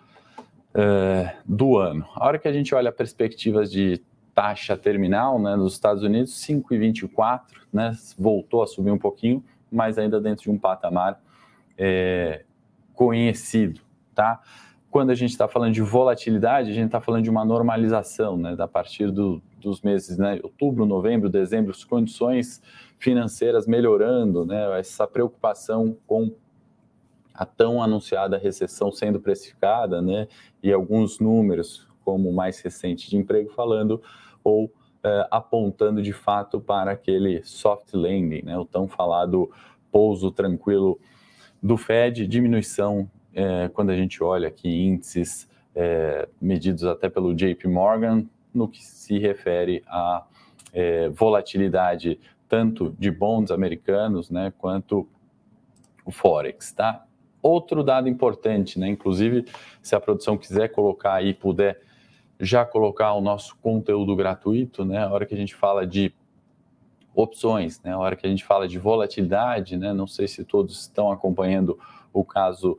uh, 0.76 1.30
do 1.46 1.78
ano. 1.78 2.06
A 2.16 2.26
hora 2.26 2.40
que 2.40 2.48
a 2.48 2.54
gente 2.54 2.74
olha 2.74 2.92
perspectivas 2.92 3.72
de 3.72 4.02
taxa 4.34 4.78
terminal 4.78 5.40
né, 5.40 5.56
nos 5.56 5.74
Estados 5.74 6.04
Unidos, 6.04 6.34
5,24, 6.46 7.42
né, 7.74 7.92
voltou 8.18 8.64
a 8.64 8.68
subir 8.68 8.92
um 8.92 8.98
pouquinho, 8.98 9.44
mas 9.72 9.98
ainda 9.98 10.20
dentro 10.20 10.44
de 10.44 10.52
um 10.52 10.58
patamar 10.58 11.22
é, 11.78 12.44
conhecido. 12.94 13.82
Tá? 14.14 14.42
Quando 14.92 15.10
a 15.10 15.16
gente 15.16 15.30
está 15.30 15.48
falando 15.48 15.74
de 15.74 15.82
volatilidade, 15.82 16.70
a 16.70 16.74
gente 16.74 16.88
está 16.88 17.00
falando 17.00 17.24
de 17.24 17.30
uma 17.30 17.46
normalização, 17.46 18.36
né, 18.36 18.58
a 18.60 18.68
partir 18.68 19.10
do, 19.10 19.42
dos 19.62 19.82
meses 19.82 20.18
né, 20.18 20.38
outubro, 20.44 20.86
novembro, 20.86 21.30
dezembro, 21.30 21.72
as 21.72 21.86
condições 21.86 22.62
financeiras 23.00 23.66
melhorando, 23.66 24.46
né, 24.46 24.78
essa 24.78 25.08
preocupação 25.08 25.96
com 26.06 26.36
a 27.34 27.46
tão 27.46 27.82
anunciada 27.82 28.38
recessão 28.38 28.92
sendo 28.92 29.18
precificada, 29.22 30.02
né, 30.02 30.28
e 30.62 30.74
alguns 30.74 31.22
números, 31.22 31.88
como 32.04 32.30
o 32.30 32.36
mais 32.36 32.60
recente 32.60 33.10
de 33.10 33.16
emprego, 33.16 33.50
falando 33.54 34.02
ou 34.44 34.70
é, 35.04 35.26
apontando 35.32 36.02
de 36.02 36.12
fato 36.12 36.60
para 36.60 36.92
aquele 36.92 37.42
soft 37.44 37.94
landing, 37.94 38.42
né, 38.44 38.58
o 38.58 38.66
tão 38.66 38.90
falado 38.90 39.50
pouso 39.90 40.32
tranquilo 40.32 41.00
do 41.64 41.78
Fed, 41.78 42.28
diminuição 42.28 43.10
é, 43.34 43.70
quando 43.70 43.90
a 43.90 43.96
gente 43.96 44.24
olha 44.24 44.48
aqui 44.48 44.70
índices 44.70 45.50
é, 45.76 46.28
medidos 46.42 46.84
até 46.84 47.10
pelo 47.10 47.34
JP 47.34 47.68
Morgan, 47.68 48.26
no 48.54 48.68
que 48.68 48.84
se 48.84 49.18
refere 49.18 49.84
à 49.88 50.26
volatilidade 51.14 52.18
tanto 52.52 52.94
de 53.00 53.10
bonds 53.10 53.50
americanos, 53.50 54.30
né, 54.30 54.52
quanto 54.58 55.08
o 56.06 56.12
Forex, 56.12 56.74
tá? 56.74 57.06
Outro 57.42 57.82
dado 57.82 58.10
importante, 58.10 58.78
né, 58.78 58.90
inclusive, 58.90 59.46
se 59.82 59.96
a 59.96 60.02
produção 60.02 60.38
quiser 60.38 60.68
colocar 60.68 61.14
aí, 61.14 61.34
puder 61.34 61.82
já 62.38 62.66
colocar 62.66 63.14
o 63.14 63.22
nosso 63.22 63.56
conteúdo 63.58 64.14
gratuito, 64.18 64.84
né, 64.84 64.98
a 64.98 65.10
hora 65.10 65.26
que 65.26 65.34
a 65.34 65.38
gente 65.38 65.56
fala 65.56 65.88
de 65.88 66.14
opções, 67.16 67.82
né, 67.82 67.94
a 67.94 67.98
hora 67.98 68.18
que 68.18 68.28
a 68.28 68.30
gente 68.30 68.44
fala 68.44 68.68
de 68.68 68.78
volatilidade, 68.78 69.78
né, 69.78 69.94
não 69.94 70.06
sei 70.06 70.28
se 70.28 70.44
todos 70.44 70.82
estão 70.82 71.10
acompanhando 71.10 71.80
o 72.12 72.26
caso 72.26 72.78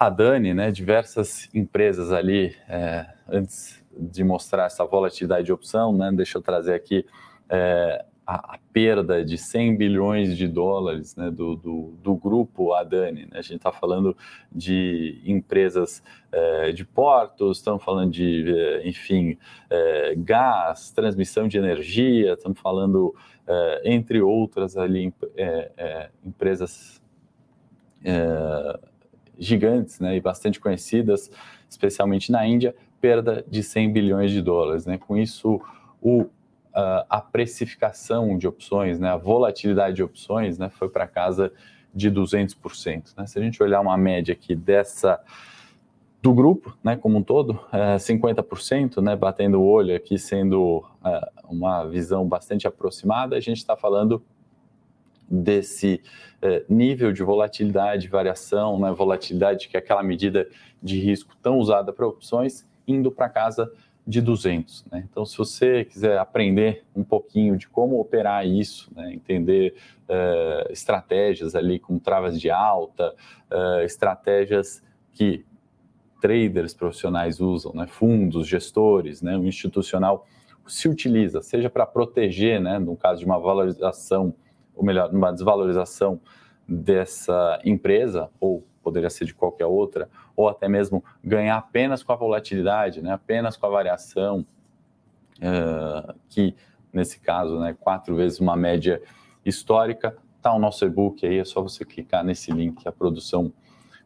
a 0.00 0.08
Dani, 0.08 0.54
né, 0.54 0.70
diversas 0.70 1.46
empresas 1.52 2.10
ali, 2.10 2.56
é, 2.66 3.06
antes 3.28 3.84
de 3.94 4.24
mostrar 4.24 4.64
essa 4.64 4.82
volatilidade 4.82 5.44
de 5.44 5.52
opção, 5.52 5.94
né, 5.94 6.10
deixa 6.10 6.38
eu 6.38 6.42
trazer 6.42 6.72
aqui 6.72 7.04
é, 7.50 8.02
a, 8.26 8.54
a, 8.54 8.58
perda 8.72 9.22
de 9.22 9.36
100 9.36 9.76
bilhões 9.76 10.38
de 10.38 10.48
dólares 10.48 11.14
né, 11.16 11.30
do, 11.30 11.54
do, 11.54 11.98
do, 12.02 12.14
grupo 12.14 12.72
Adani. 12.72 13.26
Né? 13.26 13.32
A 13.40 13.42
gente 13.42 13.56
está 13.56 13.70
falando 13.70 14.16
de 14.50 15.20
empresas 15.22 16.02
é, 16.32 16.72
de 16.72 16.82
portos, 16.82 17.58
estamos 17.58 17.84
falando 17.84 18.10
de, 18.10 18.54
é, 18.56 18.88
enfim, 18.88 19.36
é, 19.68 20.14
gás, 20.16 20.90
transmissão 20.92 21.46
de 21.46 21.58
energia, 21.58 22.32
estamos 22.32 22.58
falando, 22.58 23.14
é, 23.46 23.82
entre 23.84 24.22
outras 24.22 24.78
ali, 24.78 25.12
empresas 26.24 27.02
gigantes 29.40 29.98
né, 29.98 30.16
e 30.16 30.20
bastante 30.20 30.60
conhecidas, 30.60 31.30
especialmente 31.68 32.30
na 32.30 32.46
Índia, 32.46 32.76
perda 33.00 33.44
de 33.48 33.62
100 33.62 33.92
bilhões 33.92 34.30
de 34.30 34.42
dólares. 34.42 34.84
Né? 34.84 34.98
Com 34.98 35.16
isso, 35.16 35.60
o, 36.00 36.26
a 36.72 37.20
precificação 37.20 38.36
de 38.36 38.46
opções, 38.46 39.00
né, 39.00 39.08
a 39.08 39.16
volatilidade 39.16 39.96
de 39.96 40.02
opções 40.02 40.58
né, 40.58 40.68
foi 40.68 40.88
para 40.88 41.06
casa 41.06 41.50
de 41.92 42.10
200%. 42.10 43.14
Né? 43.16 43.26
Se 43.26 43.38
a 43.38 43.42
gente 43.42 43.60
olhar 43.62 43.80
uma 43.80 43.96
média 43.96 44.32
aqui 44.32 44.54
dessa 44.54 45.18
do 46.22 46.34
grupo, 46.34 46.76
né, 46.84 46.96
como 46.96 47.16
um 47.16 47.22
todo, 47.22 47.58
é 47.72 47.96
50%, 47.96 49.00
né, 49.00 49.16
batendo 49.16 49.58
o 49.58 49.64
olho 49.64 49.96
aqui, 49.96 50.18
sendo 50.18 50.84
é, 51.02 51.30
uma 51.48 51.84
visão 51.86 52.28
bastante 52.28 52.68
aproximada, 52.68 53.36
a 53.36 53.40
gente 53.40 53.56
está 53.56 53.74
falando 53.74 54.22
desse 55.30 56.02
é, 56.42 56.64
nível 56.68 57.12
de 57.12 57.22
volatilidade, 57.22 58.08
variação, 58.08 58.78
né, 58.78 58.90
volatilidade, 58.90 59.68
que 59.68 59.76
é 59.76 59.80
aquela 59.80 60.02
medida 60.02 60.48
de 60.82 60.98
risco 60.98 61.36
tão 61.40 61.58
usada 61.58 61.92
para 61.92 62.06
opções, 62.06 62.66
indo 62.86 63.12
para 63.12 63.28
casa 63.28 63.70
de 64.06 64.20
200. 64.20 64.86
Né? 64.90 65.06
Então, 65.08 65.24
se 65.24 65.38
você 65.38 65.84
quiser 65.84 66.18
aprender 66.18 66.84
um 66.96 67.04
pouquinho 67.04 67.56
de 67.56 67.68
como 67.68 68.00
operar 68.00 68.46
isso, 68.46 68.90
né, 68.94 69.12
entender 69.12 69.74
é, 70.08 70.68
estratégias 70.70 71.54
ali 71.54 71.78
com 71.78 71.98
travas 71.98 72.40
de 72.40 72.50
alta, 72.50 73.14
é, 73.50 73.84
estratégias 73.84 74.82
que 75.12 75.44
traders 76.20 76.74
profissionais 76.74 77.40
usam, 77.40 77.72
né, 77.72 77.86
fundos, 77.86 78.48
gestores, 78.48 79.22
né, 79.22 79.36
o 79.36 79.44
institucional 79.44 80.26
se 80.66 80.88
utiliza, 80.88 81.42
seja 81.42 81.68
para 81.68 81.86
proteger, 81.86 82.60
né, 82.60 82.78
no 82.78 82.96
caso 82.96 83.20
de 83.20 83.26
uma 83.26 83.38
valorização 83.38 84.34
ou 84.74 84.84
melhor, 84.84 85.12
numa 85.12 85.32
desvalorização 85.32 86.20
dessa 86.66 87.60
empresa, 87.64 88.30
ou 88.38 88.64
poderia 88.82 89.10
ser 89.10 89.24
de 89.24 89.34
qualquer 89.34 89.66
outra, 89.66 90.08
ou 90.36 90.48
até 90.48 90.68
mesmo 90.68 91.04
ganhar 91.22 91.56
apenas 91.56 92.02
com 92.02 92.12
a 92.12 92.16
volatilidade, 92.16 93.02
né, 93.02 93.12
apenas 93.12 93.56
com 93.56 93.66
a 93.66 93.70
variação, 93.70 94.46
uh, 95.38 96.14
que 96.28 96.54
nesse 96.92 97.20
caso, 97.20 97.58
né, 97.58 97.76
quatro 97.78 98.16
vezes 98.16 98.40
uma 98.40 98.56
média 98.56 99.02
histórica, 99.44 100.16
está 100.36 100.52
o 100.52 100.58
nosso 100.58 100.84
e-book 100.84 101.26
aí, 101.26 101.38
é 101.38 101.44
só 101.44 101.60
você 101.62 101.84
clicar 101.84 102.24
nesse 102.24 102.50
link 102.50 102.82
que 102.82 102.88
a 102.88 102.92
produção 102.92 103.52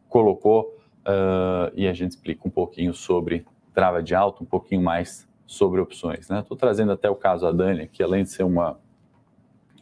colocou 0.09 0.75
uh, 1.05 1.71
e 1.73 1.87
a 1.87 1.93
gente 1.93 2.11
explica 2.11 2.47
um 2.47 2.51
pouquinho 2.51 2.93
sobre 2.93 3.45
trava 3.73 4.01
de 4.01 4.13
alta, 4.13 4.43
um 4.43 4.45
pouquinho 4.45 4.81
mais 4.81 5.27
sobre 5.45 5.79
opções. 5.79 6.29
Estou 6.29 6.35
né? 6.35 6.59
trazendo 6.59 6.91
até 6.91 7.09
o 7.09 7.15
caso 7.15 7.45
da 7.45 7.51
Dani, 7.51 7.87
que 7.87 8.01
além 8.01 8.23
de 8.23 8.29
ser 8.29 8.43
uma 8.43 8.79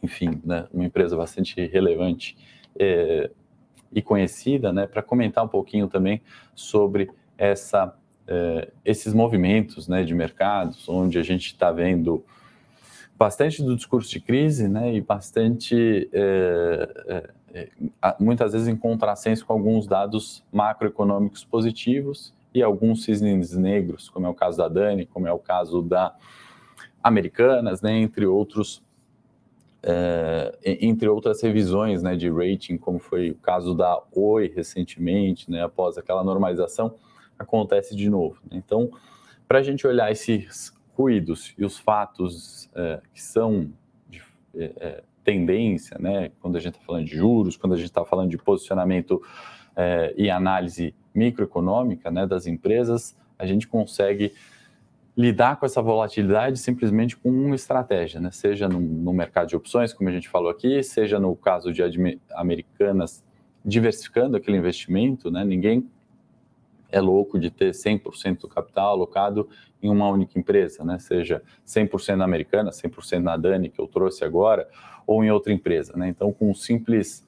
enfim, 0.04 0.40
né, 0.44 0.66
uma 0.72 0.84
empresa 0.84 1.16
bastante 1.16 1.66
relevante 1.66 2.36
é, 2.78 3.30
e 3.90 4.02
conhecida, 4.02 4.72
né, 4.72 4.86
para 4.86 5.02
comentar 5.02 5.44
um 5.44 5.48
pouquinho 5.48 5.88
também 5.88 6.20
sobre 6.54 7.10
essa, 7.38 7.96
é, 8.26 8.70
esses 8.84 9.14
movimentos 9.14 9.88
né, 9.88 10.04
de 10.04 10.14
mercados, 10.14 10.88
onde 10.88 11.18
a 11.18 11.22
gente 11.22 11.46
está 11.46 11.72
vendo 11.72 12.24
bastante 13.16 13.62
do 13.62 13.74
discurso 13.74 14.10
de 14.10 14.20
crise 14.20 14.68
né, 14.68 14.94
e 14.94 15.00
bastante, 15.00 16.08
é, 16.12 17.30
é, 17.54 17.68
é 18.02 18.16
muitas 18.20 18.52
vezes, 18.52 18.68
em 18.68 18.76
contrassenso 18.76 19.46
com 19.46 19.54
alguns 19.54 19.86
dados 19.86 20.44
macroeconômicos 20.52 21.44
positivos 21.44 22.34
e 22.52 22.62
alguns 22.62 23.04
cisnes 23.04 23.56
negros, 23.56 24.10
como 24.10 24.26
é 24.26 24.28
o 24.28 24.34
caso 24.34 24.58
da 24.58 24.68
Dani, 24.68 25.06
como 25.06 25.26
é 25.26 25.32
o 25.32 25.38
caso 25.38 25.80
da 25.80 26.14
Americanas, 27.02 27.80
né, 27.80 27.96
entre 27.98 28.26
outros 28.26 28.84
é, 29.86 30.56
entre 30.64 31.06
outras 31.08 31.42
revisões 31.42 32.02
né, 32.02 32.16
de 32.16 32.30
rating, 32.30 32.78
como 32.78 32.98
foi 32.98 33.30
o 33.30 33.34
caso 33.34 33.74
da 33.74 34.02
Oi 34.12 34.50
recentemente, 34.54 35.50
né, 35.50 35.62
após 35.62 35.98
aquela 35.98 36.24
normalização, 36.24 36.94
acontece 37.38 37.94
de 37.94 38.08
novo. 38.08 38.38
Né? 38.50 38.62
Então, 38.64 38.90
para 39.46 39.58
a 39.58 39.62
gente 39.62 39.86
olhar 39.86 40.10
esses 40.10 40.72
ruídos 40.96 41.54
e 41.58 41.64
os 41.64 41.78
fatos 41.78 42.70
é, 42.74 43.00
que 43.12 43.22
são 43.22 43.70
de 44.08 44.22
é, 44.56 45.02
tendência, 45.22 45.98
né, 46.00 46.30
quando 46.40 46.56
a 46.56 46.60
gente 46.60 46.74
está 46.74 46.86
falando 46.86 47.04
de 47.04 47.14
juros, 47.14 47.56
quando 47.56 47.74
a 47.74 47.76
gente 47.76 47.86
está 47.86 48.04
falando 48.04 48.30
de 48.30 48.38
posicionamento 48.38 49.22
e 50.16 50.30
análise 50.30 50.94
microeconômica 51.12 52.08
né, 52.08 52.28
das 52.28 52.46
empresas, 52.46 53.16
a 53.36 53.44
gente 53.44 53.66
consegue 53.66 54.32
lidar 55.16 55.56
com 55.56 55.66
essa 55.66 55.80
volatilidade 55.80 56.58
simplesmente 56.58 57.16
com 57.16 57.30
uma 57.30 57.54
estratégia, 57.54 58.20
né? 58.20 58.30
seja 58.32 58.68
no, 58.68 58.80
no, 58.80 59.12
mercado 59.12 59.48
de 59.48 59.56
opções, 59.56 59.92
como 59.92 60.08
a 60.08 60.12
gente 60.12 60.28
falou 60.28 60.50
aqui, 60.50 60.82
seja 60.82 61.20
no 61.20 61.36
caso 61.36 61.72
de 61.72 61.82
americanas 62.32 63.24
diversificando 63.64 64.36
aquele 64.36 64.56
investimento, 64.56 65.30
né? 65.30 65.44
ninguém 65.44 65.88
é 66.90 67.00
louco 67.00 67.38
de 67.38 67.50
ter 67.50 67.70
100% 67.70 68.40
do 68.40 68.48
capital 68.48 68.90
alocado 68.90 69.48
em 69.82 69.88
uma 69.88 70.08
única 70.08 70.38
empresa, 70.38 70.84
né? 70.84 70.98
seja 70.98 71.42
100% 71.66 72.16
na 72.16 72.24
americana, 72.24 72.70
100% 72.70 73.20
na 73.20 73.36
Dani, 73.36 73.68
que 73.68 73.80
eu 73.80 73.86
trouxe 73.86 74.24
agora, 74.24 74.68
ou 75.06 75.22
em 75.22 75.30
outra 75.30 75.52
empresa. 75.52 75.96
Né? 75.96 76.08
Então, 76.08 76.32
com 76.32 76.50
um 76.50 76.54
simples 76.54 77.26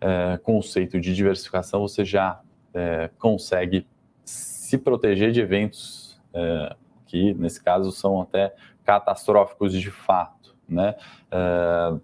é, 0.00 0.38
conceito 0.42 0.98
de 0.98 1.14
diversificação, 1.14 1.80
você 1.82 2.04
já 2.04 2.40
é, 2.72 3.10
consegue 3.18 3.86
se 4.24 4.78
proteger 4.78 5.32
de 5.32 5.40
eventos 5.40 6.20
é, 6.32 6.76
que 7.10 7.34
nesse 7.34 7.62
caso 7.62 7.90
são 7.90 8.22
até 8.22 8.54
catastróficos 8.84 9.72
de 9.72 9.90
fato, 9.90 10.54
né? 10.68 10.94
Uh, 11.26 12.00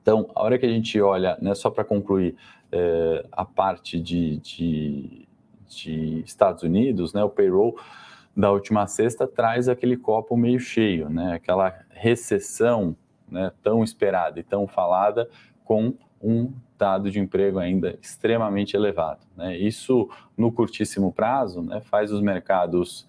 então, 0.00 0.30
a 0.34 0.42
hora 0.42 0.58
que 0.58 0.64
a 0.64 0.68
gente 0.68 1.00
olha, 1.00 1.36
né, 1.42 1.54
só 1.54 1.68
para 1.68 1.84
concluir 1.84 2.36
uh, 2.72 3.28
a 3.32 3.44
parte 3.44 4.00
de, 4.00 4.38
de, 4.38 5.28
de, 5.68 6.22
Estados 6.24 6.62
Unidos, 6.62 7.12
né, 7.12 7.24
o 7.24 7.28
payroll 7.28 7.76
da 8.36 8.52
última 8.52 8.86
sexta 8.86 9.26
traz 9.26 9.68
aquele 9.68 9.96
copo 9.96 10.36
meio 10.36 10.60
cheio, 10.60 11.10
né, 11.10 11.34
aquela 11.34 11.74
recessão 11.90 12.96
né, 13.28 13.50
tão 13.62 13.82
esperada 13.82 14.38
e 14.38 14.44
tão 14.44 14.68
falada 14.68 15.28
com 15.64 15.92
um 16.22 16.52
dado 16.78 17.10
de 17.10 17.18
emprego 17.18 17.58
ainda 17.58 17.98
extremamente 18.00 18.76
elevado. 18.76 19.26
Né? 19.36 19.56
Isso, 19.56 20.08
no 20.36 20.52
curtíssimo 20.52 21.12
prazo, 21.12 21.62
né, 21.62 21.80
faz 21.80 22.12
os 22.12 22.20
mercados 22.20 23.08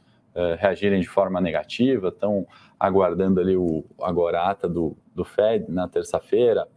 reagirem 0.59 0.99
de 0.99 1.07
forma 1.07 1.41
negativa, 1.41 2.09
estão 2.09 2.47
aguardando 2.79 3.39
ali 3.39 3.55
o, 3.55 3.83
agora 4.01 4.41
a 4.41 4.51
ata 4.51 4.69
do, 4.69 4.95
do 5.15 5.25
Fed 5.25 5.65
na 5.69 5.87
terça-feira, 5.87 6.67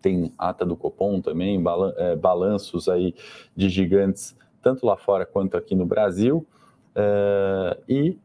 tem 0.00 0.32
ata 0.36 0.66
do 0.66 0.76
Copom 0.76 1.20
também, 1.20 1.62
é, 1.96 2.16
balanços 2.16 2.88
aí 2.88 3.14
de 3.54 3.68
gigantes, 3.68 4.36
tanto 4.62 4.84
lá 4.84 4.96
fora 4.96 5.24
quanto 5.24 5.56
aqui 5.56 5.74
no 5.74 5.86
Brasil, 5.86 6.46
é, 6.94 7.78
e, 7.88 8.18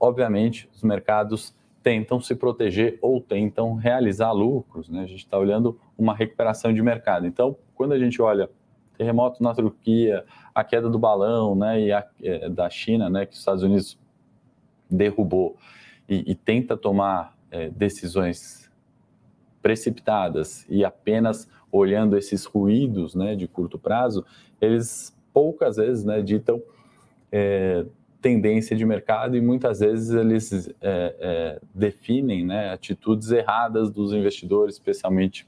obviamente, 0.00 0.68
os 0.74 0.82
mercados 0.82 1.54
tentam 1.82 2.20
se 2.20 2.34
proteger 2.34 2.98
ou 3.02 3.20
tentam 3.20 3.74
realizar 3.74 4.32
lucros, 4.32 4.88
né? 4.88 5.02
A 5.02 5.06
gente 5.06 5.24
está 5.24 5.36
olhando 5.36 5.78
uma 5.98 6.14
recuperação 6.14 6.72
de 6.72 6.80
mercado. 6.80 7.26
Então, 7.26 7.56
quando 7.74 7.92
a 7.92 7.98
gente 7.98 8.22
olha 8.22 8.48
terremoto 9.02 9.42
na 9.42 9.52
Turquia, 9.52 10.24
a 10.54 10.62
queda 10.62 10.88
do 10.88 10.98
balão, 10.98 11.56
né, 11.56 11.80
e 11.80 11.92
a, 11.92 12.06
é, 12.22 12.48
da 12.48 12.70
China, 12.70 13.10
né, 13.10 13.26
que 13.26 13.32
os 13.32 13.40
Estados 13.40 13.62
Unidos 13.62 13.98
derrubou 14.88 15.56
e, 16.08 16.30
e 16.30 16.34
tenta 16.34 16.76
tomar 16.76 17.36
é, 17.50 17.68
decisões 17.68 18.70
precipitadas 19.60 20.64
e 20.68 20.84
apenas 20.84 21.48
olhando 21.70 22.16
esses 22.16 22.44
ruídos, 22.44 23.14
né, 23.14 23.34
de 23.34 23.48
curto 23.48 23.78
prazo, 23.78 24.24
eles 24.60 25.16
poucas 25.32 25.76
vezes, 25.76 26.04
né, 26.04 26.22
ditam 26.22 26.62
é, 27.30 27.84
tendência 28.20 28.76
de 28.76 28.84
mercado 28.84 29.36
e 29.36 29.40
muitas 29.40 29.80
vezes 29.80 30.10
eles 30.10 30.68
é, 30.80 31.16
é, 31.20 31.60
definem 31.74 32.46
né, 32.46 32.70
atitudes 32.70 33.32
erradas 33.32 33.90
dos 33.90 34.12
investidores, 34.12 34.76
especialmente 34.76 35.46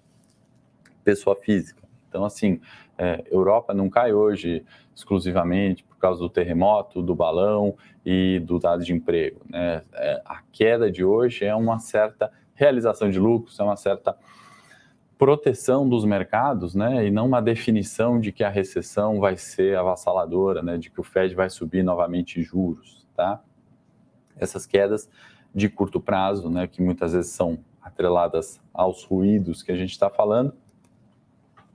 pessoa 1.05 1.37
física. 1.37 1.85
Então, 2.09 2.25
assim, 2.25 2.61
é, 2.99 3.25
Europa 3.31 3.75
não 3.75 3.91
cai 3.91 4.13
hoje 4.13 4.65
exclusivamente 4.95 5.85
por 5.85 5.97
causa 5.99 6.21
do 6.21 6.29
terremoto, 6.29 7.03
do 7.03 7.15
balão 7.15 7.77
e 8.05 8.41
do 8.41 8.59
dado 8.59 8.85
de 8.85 8.93
emprego. 8.93 9.41
Né? 9.49 9.83
É, 9.95 10.23
a 10.25 10.43
queda 10.53 10.91
de 10.91 11.05
hoje 11.05 11.45
é 11.45 11.55
uma 11.55 11.79
certa 11.79 12.31
realização 12.55 13.11
de 13.11 13.19
lucros, 13.19 13.59
é 13.59 13.63
uma 13.63 13.77
certa 13.77 14.17
proteção 15.19 15.89
dos 15.89 16.05
mercados, 16.05 16.75
né, 16.75 17.07
e 17.07 17.11
não 17.11 17.27
uma 17.27 17.41
definição 17.41 18.19
de 18.19 18.33
que 18.33 18.43
a 18.43 18.49
recessão 18.49 19.21
vai 19.21 19.37
ser 19.37 19.77
avassaladora, 19.77 20.63
né, 20.63 20.77
de 20.77 20.91
que 20.91 21.01
o 21.01 21.05
Fed 21.05 21.35
vai 21.35 21.49
subir 21.49 21.83
novamente 21.83 22.43
juros, 22.43 23.07
tá? 23.15 23.41
Essas 24.37 24.67
quedas 24.67 25.09
de 25.55 25.69
curto 25.69 26.01
prazo, 26.01 26.51
né, 26.51 26.67
que 26.67 26.83
muitas 26.83 27.13
vezes 27.13 27.31
são 27.31 27.59
atreladas 27.81 28.61
aos 28.73 29.05
ruídos 29.05 29.63
que 29.63 29.71
a 29.71 29.77
gente 29.77 29.93
está 29.93 30.11
falando, 30.11 30.53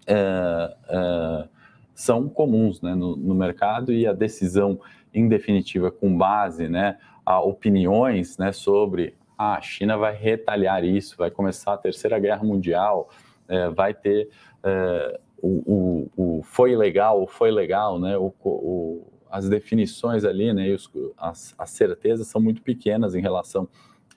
é, 0.10 0.76
é, 0.90 1.48
são 1.94 2.28
comuns 2.28 2.82
né, 2.82 2.96
no, 2.96 3.16
no, 3.16 3.36
mercado 3.36 3.94
e 3.94 4.08
a 4.08 4.14
decisão 4.14 4.80
em 5.14 5.28
definitiva 5.28 5.92
com 5.92 6.18
base 6.18 6.68
né, 6.68 6.98
a 7.26 7.40
opiniões 7.40 8.38
né, 8.38 8.52
sobre 8.52 9.14
ah, 9.38 9.56
a 9.56 9.62
China 9.62 9.98
vai 9.98 10.16
retalhar 10.16 10.84
isso, 10.84 11.16
vai 11.16 11.30
começar 11.30 11.74
a 11.74 11.78
terceira 11.78 12.18
guerra 12.18 12.44
mundial, 12.44 13.10
é, 13.48 13.70
vai 13.70 13.94
ter 13.94 14.30
é, 14.64 15.20
o, 15.42 16.10
o, 16.18 16.40
o, 16.40 16.44
foi 16.44 16.76
legal, 16.76 17.26
foi 17.28 17.52
legal, 17.52 18.00
né? 18.00 18.18
O, 18.18 18.34
o, 18.44 19.08
as 19.32 19.48
definições 19.48 20.26
ali, 20.26 20.52
né? 20.54 20.74
Os, 20.74 20.92
as, 21.18 21.56
as, 21.58 21.70
certezas 21.70 22.28
são 22.28 22.42
muito 22.42 22.62
pequenas 22.62 23.16
em 23.16 23.22
relação 23.22 23.68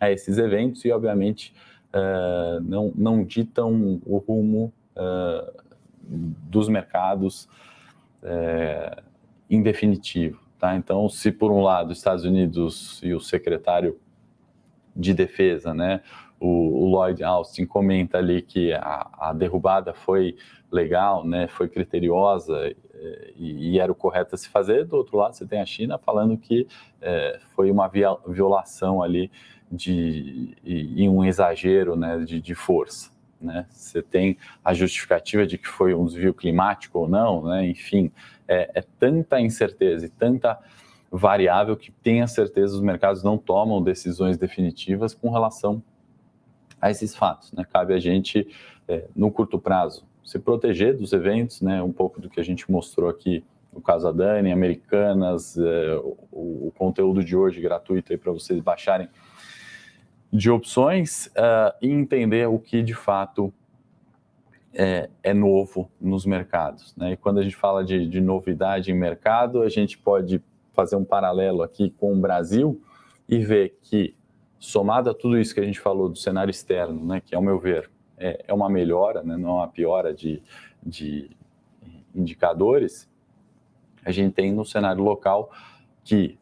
a 0.00 0.10
esses 0.10 0.38
eventos 0.38 0.84
e, 0.84 0.90
obviamente, 0.90 1.54
é, 1.92 2.58
não, 2.62 2.92
não 2.96 3.24
ditam 3.24 4.00
o 4.04 4.18
rumo 4.18 4.72
é, 4.96 5.61
dos 6.08 6.68
mercados 6.68 7.48
é, 8.22 9.02
em 9.48 9.62
definitivo. 9.62 10.40
Tá? 10.58 10.76
Então, 10.76 11.08
se 11.08 11.32
por 11.32 11.50
um 11.50 11.60
lado 11.60 11.90
os 11.90 11.98
Estados 11.98 12.24
Unidos 12.24 13.00
e 13.02 13.12
o 13.12 13.20
secretário 13.20 13.98
de 14.94 15.14
defesa, 15.14 15.72
né, 15.72 16.02
o, 16.42 16.84
o 16.84 16.88
Lloyd 16.88 17.22
Austin 17.22 17.64
comenta 17.64 18.18
ali 18.18 18.42
que 18.42 18.72
a, 18.72 19.08
a, 19.18 19.32
derrubada 19.32 19.94
foi 19.94 20.36
legal, 20.70 21.24
né, 21.24 21.46
foi 21.46 21.68
criteriosa 21.68 22.56
eh, 22.66 23.32
e, 23.36 23.70
e, 23.70 23.78
era 23.78 23.92
o 23.92 23.94
correto 23.94 24.34
a 24.34 24.38
se 24.38 24.48
fazer. 24.48 24.84
Do 24.84 24.96
outro 24.96 25.16
lado, 25.16 25.34
você 25.34 25.46
tem 25.46 25.60
a 25.60 25.66
China 25.66 25.98
falando 25.98 26.36
que 26.36 26.66
é, 27.00 27.38
foi 27.54 27.70
uma 27.70 27.86
via, 27.86 28.16
violação 28.26 29.02
ali 29.02 29.30
de, 29.70 30.56
e, 30.64 31.04
e 31.04 31.08
um 31.08 31.24
exagero 31.24 31.94
né, 31.94 32.18
de, 32.18 32.40
de 32.40 32.54
força. 32.54 33.11
Né? 33.42 33.66
Você 33.70 34.02
tem 34.02 34.36
a 34.64 34.72
justificativa 34.72 35.46
de 35.46 35.58
que 35.58 35.68
foi 35.68 35.94
um 35.94 36.06
desvio 36.06 36.32
climático 36.32 36.98
ou 36.98 37.08
não, 37.08 37.44
né? 37.44 37.66
enfim, 37.66 38.10
é, 38.46 38.70
é 38.74 38.84
tanta 38.98 39.40
incerteza 39.40 40.06
e 40.06 40.08
tanta 40.08 40.58
variável 41.10 41.76
que 41.76 41.90
tenha 41.90 42.26
certeza 42.26 42.74
os 42.74 42.80
mercados 42.80 43.22
não 43.22 43.36
tomam 43.36 43.82
decisões 43.82 44.38
definitivas 44.38 45.12
com 45.12 45.30
relação 45.30 45.82
a 46.80 46.90
esses 46.90 47.14
fatos. 47.14 47.52
Né? 47.52 47.66
Cabe 47.70 47.94
a 47.94 47.98
gente, 47.98 48.48
é, 48.88 49.06
no 49.14 49.30
curto 49.30 49.58
prazo, 49.58 50.06
se 50.24 50.38
proteger 50.38 50.96
dos 50.96 51.12
eventos, 51.12 51.60
né? 51.60 51.82
um 51.82 51.92
pouco 51.92 52.20
do 52.20 52.30
que 52.30 52.40
a 52.40 52.44
gente 52.44 52.70
mostrou 52.70 53.10
aqui 53.10 53.44
no 53.72 53.80
caso 53.80 54.04
da 54.04 54.12
Dani, 54.12 54.52
Americanas, 54.52 55.56
é, 55.56 55.96
o, 55.96 56.68
o, 56.68 56.72
conteúdo 56.76 57.24
de 57.24 57.34
hoje 57.34 57.60
gratuito 57.60 58.12
aí 58.12 58.18
para 58.18 58.30
vocês 58.30 58.60
baixarem 58.60 59.08
de 60.32 60.50
opções 60.50 61.26
uh, 61.26 61.76
e 61.80 61.90
entender 61.90 62.48
o 62.48 62.58
que 62.58 62.82
de 62.82 62.94
fato 62.94 63.52
é, 64.72 65.10
é, 65.22 65.34
novo 65.34 65.90
nos 66.00 66.24
mercados. 66.24 66.96
Né? 66.96 67.12
E 67.12 67.16
quando 67.16 67.38
a 67.38 67.42
gente 67.42 67.54
fala 67.54 67.84
de, 67.84 68.08
de 68.08 68.20
novidade 68.20 68.90
em 68.90 68.94
mercado, 68.94 69.62
a 69.62 69.68
gente 69.68 69.98
pode 69.98 70.42
fazer 70.72 70.96
um 70.96 71.04
paralelo 71.04 71.62
aqui 71.62 71.90
com 71.98 72.14
o 72.14 72.16
Brasil 72.16 72.82
e 73.28 73.38
ver 73.38 73.78
que 73.82 74.14
somado 74.58 75.10
a 75.10 75.14
tudo 75.14 75.38
isso 75.38 75.52
que 75.52 75.60
a 75.60 75.64
gente 75.64 75.78
falou 75.78 76.08
do 76.08 76.16
cenário 76.16 76.50
externo, 76.50 77.04
né, 77.04 77.20
que 77.20 77.34
ao 77.34 77.42
meu 77.42 77.58
ver 77.58 77.90
é, 78.16 78.44
é 78.48 78.54
uma 78.54 78.70
melhora, 78.70 79.22
né, 79.22 79.36
não 79.36 79.50
é 79.50 79.52
uma 79.54 79.68
piora 79.68 80.14
de, 80.14 80.42
de 80.82 81.30
indicadores, 82.14 83.10
a 84.04 84.10
gente 84.10 84.32
tem 84.32 84.52
no 84.52 84.64
cenário 84.64 85.02
local 85.02 85.50
que 86.04 86.38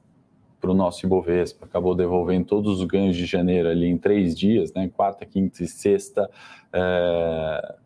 para 0.60 0.70
o 0.70 0.74
nosso 0.74 1.06
Ibovespa 1.06 1.64
acabou 1.64 1.94
devolvendo 1.94 2.44
todos 2.44 2.80
os 2.80 2.86
ganhos 2.86 3.16
de 3.16 3.24
janeiro 3.24 3.66
ali 3.68 3.86
em 3.86 3.96
três 3.96 4.36
dias, 4.38 4.74
né, 4.74 4.90
quarta, 4.94 5.24
quinta 5.24 5.64
e 5.64 5.66
sexta, 5.66 6.30
é, 6.72 7.76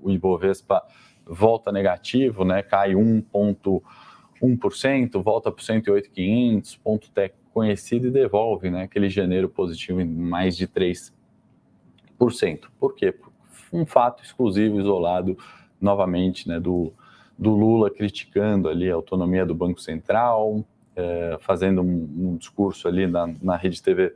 o 0.00 0.10
Ibovespa 0.10 0.82
volta 1.26 1.72
negativo, 1.72 2.44
né, 2.44 2.62
cai 2.62 2.94
1,1%, 2.94 5.22
volta 5.22 5.50
para 5.50 5.64
108,500, 5.64 6.76
ponto 6.76 7.10
técnico 7.10 7.40
conhecido 7.52 8.06
e 8.06 8.10
devolve 8.10 8.70
né, 8.70 8.84
aquele 8.84 9.08
janeiro 9.08 9.48
positivo 9.48 10.00
em 10.00 10.06
mais 10.06 10.56
de 10.56 10.68
3%. 10.68 11.10
Por 12.78 12.94
quê? 12.94 13.12
Um 13.72 13.84
fato 13.84 14.22
exclusivo, 14.22 14.78
isolado, 14.80 15.36
novamente, 15.80 16.48
né, 16.48 16.60
do, 16.60 16.92
do 17.38 17.50
Lula 17.50 17.90
criticando 17.90 18.68
ali 18.68 18.90
a 18.90 18.94
autonomia 18.94 19.44
do 19.44 19.54
Banco 19.54 19.80
Central, 19.80 20.64
é, 21.00 21.38
fazendo 21.40 21.82
um, 21.82 22.08
um, 22.18 22.36
discurso 22.36 22.86
ali 22.86 23.06
na, 23.06 23.32
na 23.42 23.56
Rede 23.56 23.82
TV 23.82 24.14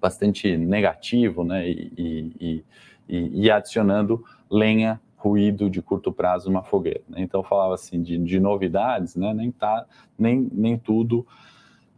bastante 0.00 0.56
negativo, 0.56 1.44
né, 1.44 1.68
e, 1.68 2.32
e, 2.40 2.64
e, 3.08 3.50
adicionando 3.50 4.24
lenha 4.50 5.00
ruído 5.16 5.68
de 5.68 5.82
curto 5.82 6.10
prazo 6.10 6.48
numa 6.48 6.62
fogueira. 6.62 7.02
Né? 7.08 7.20
Então 7.20 7.42
falava 7.42 7.74
assim 7.74 8.02
de, 8.02 8.16
de 8.16 8.40
novidades, 8.40 9.14
né? 9.14 9.34
nem 9.34 9.50
tá, 9.50 9.86
nem, 10.18 10.48
nem 10.52 10.78
tudo 10.78 11.26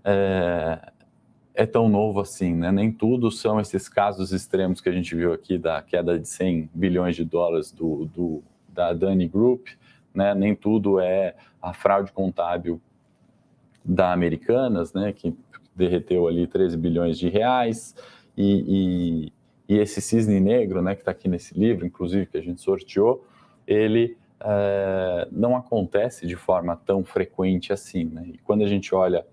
é, 0.04 0.80
é, 1.54 1.66
tão 1.66 1.88
novo 1.88 2.20
assim, 2.20 2.54
né? 2.54 2.72
Nem 2.72 2.90
tudo 2.90 3.30
são 3.30 3.60
esses 3.60 3.88
casos 3.88 4.32
extremos 4.32 4.80
que 4.80 4.88
a 4.88 4.92
gente 4.92 5.14
viu 5.14 5.32
aqui 5.32 5.58
da 5.58 5.80
queda 5.80 6.18
de 6.18 6.26
100 6.26 6.70
bilhões 6.74 7.14
de 7.14 7.24
dólares 7.24 7.70
do, 7.70 8.06
do 8.06 8.42
da 8.68 8.92
Dani 8.92 9.28
Group, 9.28 9.68
né? 10.12 10.34
Nem 10.34 10.56
tudo 10.56 10.98
é 10.98 11.36
a 11.60 11.72
fraude 11.72 12.10
contábil 12.10 12.80
da 13.84 14.12
Americanas, 14.12 14.92
né? 14.92 15.12
Que 15.12 15.34
derreteu 15.74 16.28
ali 16.28 16.46
13 16.46 16.76
bilhões 16.76 17.18
de 17.18 17.28
reais 17.28 17.94
e, 18.36 19.32
e, 19.68 19.74
e 19.74 19.78
esse 19.78 20.00
cisne 20.00 20.40
negro, 20.40 20.82
né? 20.82 20.94
Que 20.94 21.02
está 21.02 21.10
aqui 21.10 21.28
nesse 21.28 21.58
livro, 21.58 21.86
inclusive 21.86 22.26
que 22.26 22.38
a 22.38 22.42
gente 22.42 22.60
sorteou, 22.60 23.26
ele 23.66 24.16
é, 24.40 25.28
não 25.30 25.56
acontece 25.56 26.26
de 26.26 26.36
forma 26.36 26.76
tão 26.76 27.04
frequente 27.04 27.72
assim, 27.72 28.04
né? 28.04 28.24
E 28.26 28.38
quando 28.38 28.62
a 28.62 28.68
gente 28.68 28.94
olha 28.94 29.24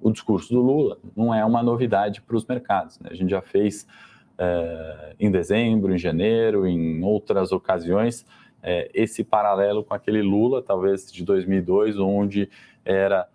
o 0.00 0.10
discurso 0.12 0.52
do 0.52 0.60
Lula 0.60 0.98
não 1.16 1.34
é 1.34 1.44
uma 1.44 1.62
novidade 1.62 2.22
para 2.22 2.36
os 2.36 2.46
mercados. 2.46 2.98
Né? 3.00 3.10
A 3.10 3.14
gente 3.14 3.30
já 3.30 3.40
fez 3.40 3.86
é, 4.36 5.14
em 5.18 5.30
dezembro, 5.30 5.92
em 5.92 5.98
janeiro, 5.98 6.66
em 6.66 7.02
outras 7.02 7.52
ocasiões, 7.52 8.24
é, 8.62 8.90
esse 8.94 9.24
paralelo 9.24 9.84
com 9.84 9.94
aquele 9.94 10.22
Lula, 10.22 10.62
talvez 10.62 11.10
de 11.12 11.24
2002, 11.24 11.98
onde 11.98 12.48
era 12.84 13.28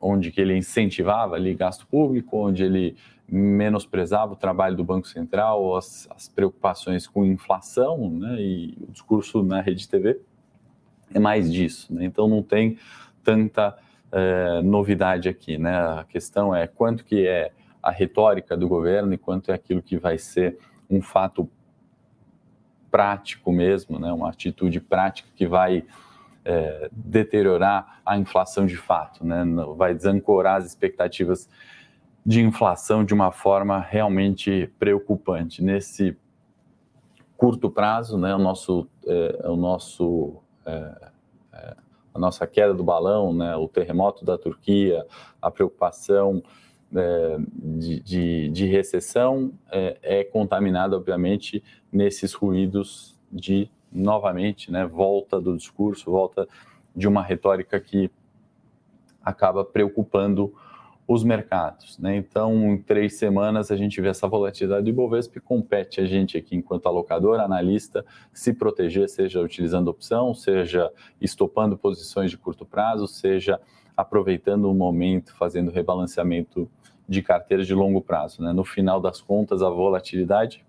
onde 0.00 0.30
que 0.30 0.40
ele 0.40 0.56
incentivava 0.56 1.36
ali 1.36 1.54
gasto 1.54 1.86
público, 1.86 2.36
onde 2.36 2.62
ele 2.62 2.96
menosprezava 3.28 4.34
o 4.34 4.36
trabalho 4.36 4.76
do 4.76 4.84
Banco 4.84 5.08
Central, 5.08 5.76
as, 5.76 6.08
as 6.10 6.28
preocupações 6.28 7.06
com 7.06 7.24
inflação, 7.24 8.10
né? 8.10 8.36
E 8.40 8.78
o 8.80 8.92
discurso 8.92 9.42
na 9.42 9.60
rede 9.60 9.88
TV 9.88 10.20
é 11.12 11.18
mais 11.18 11.52
disso, 11.52 11.92
né? 11.92 12.04
Então 12.04 12.28
não 12.28 12.42
tem 12.42 12.78
tanta 13.24 13.76
é, 14.12 14.62
novidade 14.62 15.28
aqui, 15.28 15.58
né? 15.58 15.76
A 15.76 16.04
questão 16.04 16.54
é 16.54 16.66
quanto 16.66 17.04
que 17.04 17.26
é 17.26 17.52
a 17.82 17.90
retórica 17.90 18.56
do 18.56 18.68
governo 18.68 19.12
e 19.12 19.18
quanto 19.18 19.50
é 19.50 19.54
aquilo 19.54 19.82
que 19.82 19.96
vai 19.96 20.18
ser 20.18 20.58
um 20.88 21.02
fato 21.02 21.48
prático 22.90 23.50
mesmo, 23.52 23.98
né? 23.98 24.12
Uma 24.12 24.30
atitude 24.30 24.80
prática 24.80 25.28
que 25.34 25.46
vai 25.46 25.84
é, 26.46 26.88
deteriorar 26.92 28.00
a 28.06 28.16
inflação 28.16 28.64
de 28.64 28.76
fato, 28.76 29.26
né? 29.26 29.44
Vai 29.76 29.94
desancorar 29.94 30.56
as 30.56 30.66
expectativas 30.66 31.48
de 32.24 32.40
inflação 32.40 33.04
de 33.04 33.12
uma 33.12 33.32
forma 33.32 33.80
realmente 33.80 34.72
preocupante. 34.78 35.62
Nesse 35.62 36.16
curto 37.36 37.68
prazo, 37.68 38.16
né? 38.16 38.34
O 38.34 38.38
nosso, 38.38 38.88
é, 39.06 39.48
o 39.48 39.56
nosso 39.56 40.36
é, 40.64 41.10
é 41.52 41.76
a 42.16 42.18
nossa 42.18 42.46
queda 42.46 42.72
do 42.72 42.82
balão, 42.82 43.32
né, 43.32 43.54
o 43.56 43.68
terremoto 43.68 44.24
da 44.24 44.38
Turquia, 44.38 45.06
a 45.40 45.50
preocupação 45.50 46.42
é, 46.94 47.36
de, 47.54 48.00
de, 48.00 48.48
de, 48.48 48.66
recessão 48.66 49.52
é, 49.70 49.98
é 50.02 50.24
contaminada, 50.24 50.96
obviamente, 50.96 51.62
nesses 51.92 52.32
ruídos 52.32 53.14
de, 53.30 53.70
novamente, 53.92 54.70
né, 54.70 54.86
volta 54.86 55.40
do 55.40 55.56
discurso, 55.56 56.10
volta 56.10 56.48
de 56.94 57.06
uma 57.06 57.22
retórica 57.22 57.78
que 57.78 58.10
acaba 59.22 59.64
preocupando 59.64 60.54
os 61.08 61.22
mercados. 61.22 61.98
Né? 61.98 62.16
Então, 62.16 62.72
em 62.72 62.78
três 62.78 63.14
semanas, 63.14 63.70
a 63.70 63.76
gente 63.76 64.00
vê 64.00 64.08
essa 64.08 64.26
volatilidade 64.26 64.84
do 64.84 64.90
Ibovespa 64.90 65.38
e 65.38 65.40
compete 65.40 66.00
a 66.00 66.06
gente 66.06 66.36
aqui, 66.36 66.56
enquanto 66.56 66.86
alocador, 66.86 67.38
analista, 67.38 68.04
se 68.32 68.52
proteger, 68.52 69.08
seja 69.08 69.40
utilizando 69.40 69.88
opção, 69.88 70.34
seja 70.34 70.90
estopando 71.20 71.76
posições 71.76 72.30
de 72.30 72.36
curto 72.36 72.64
prazo, 72.64 73.06
seja 73.06 73.60
aproveitando 73.96 74.70
o 74.70 74.74
momento, 74.74 75.34
fazendo 75.34 75.70
rebalanceamento 75.70 76.68
de 77.08 77.22
carteiras 77.22 77.66
de 77.66 77.74
longo 77.74 78.00
prazo. 78.00 78.42
Né? 78.42 78.52
No 78.52 78.64
final 78.64 79.00
das 79.00 79.20
contas, 79.20 79.62
a 79.62 79.70
volatilidade 79.70 80.66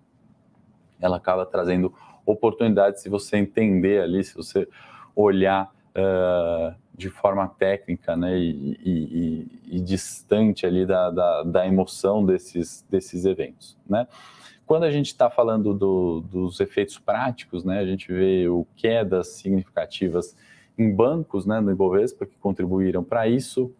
ela 1.00 1.16
acaba 1.16 1.46
trazendo 1.46 1.92
oportunidades 2.30 3.02
se 3.02 3.08
você 3.08 3.36
entender 3.36 4.02
ali, 4.02 4.22
se 4.22 4.34
você 4.34 4.68
olhar 5.16 5.72
uh, 5.96 6.74
de 6.94 7.08
forma 7.08 7.48
técnica 7.48 8.16
né, 8.16 8.38
e, 8.38 8.78
e, 8.84 9.76
e 9.76 9.80
distante 9.80 10.66
ali 10.66 10.84
da, 10.84 11.10
da, 11.10 11.42
da, 11.42 11.66
emoção 11.66 12.24
desses, 12.24 12.84
desses 12.90 13.24
eventos. 13.24 13.76
Né? 13.88 14.06
Quando 14.66 14.84
a 14.84 14.90
gente 14.90 15.06
está 15.06 15.30
falando 15.30 15.72
do, 15.72 16.20
dos 16.20 16.60
efeitos 16.60 16.98
práticos, 16.98 17.64
né, 17.64 17.78
a 17.78 17.86
gente 17.86 18.12
vê 18.12 18.48
o 18.48 18.66
quedas 18.76 19.28
significativas 19.28 20.36
em 20.76 20.94
bancos 20.94 21.46
né, 21.46 21.60
no 21.60 21.72
Ibovespa 21.72 22.26
que 22.26 22.36
contribuíram 22.36 23.02
para 23.02 23.26
isso. 23.26 23.72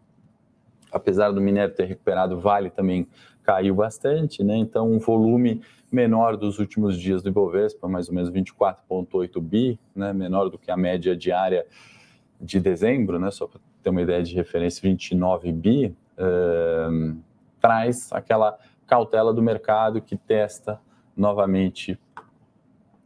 Apesar 0.90 1.30
do 1.30 1.40
minério 1.40 1.74
ter 1.74 1.84
recuperado, 1.84 2.40
Vale 2.40 2.70
também 2.70 3.06
caiu 3.42 3.74
bastante, 3.74 4.42
né? 4.42 4.56
Então, 4.56 4.90
um 4.90 4.98
volume 4.98 5.62
menor 5.90 6.36
dos 6.36 6.58
últimos 6.58 6.98
dias 6.98 7.22
do 7.22 7.28
Ibovespa, 7.28 7.88
mais 7.88 8.08
ou 8.08 8.14
menos 8.14 8.30
24,8 8.30 9.40
bi, 9.40 9.78
né? 9.94 10.12
menor 10.12 10.48
do 10.48 10.58
que 10.58 10.70
a 10.70 10.76
média 10.76 11.16
diária 11.16 11.66
de 12.40 12.60
dezembro, 12.60 13.18
né, 13.18 13.30
só 13.30 13.46
para 13.46 13.60
ter 13.82 13.90
uma 13.90 14.02
ideia 14.02 14.22
de 14.22 14.34
referência, 14.34 14.80
29 14.82 15.52
bi, 15.52 15.86
uh, 16.16 17.16
traz 17.60 18.12
aquela 18.12 18.58
cautela 18.86 19.32
do 19.34 19.42
mercado 19.42 20.00
que 20.00 20.16
testa 20.16 20.80
novamente 21.16 21.98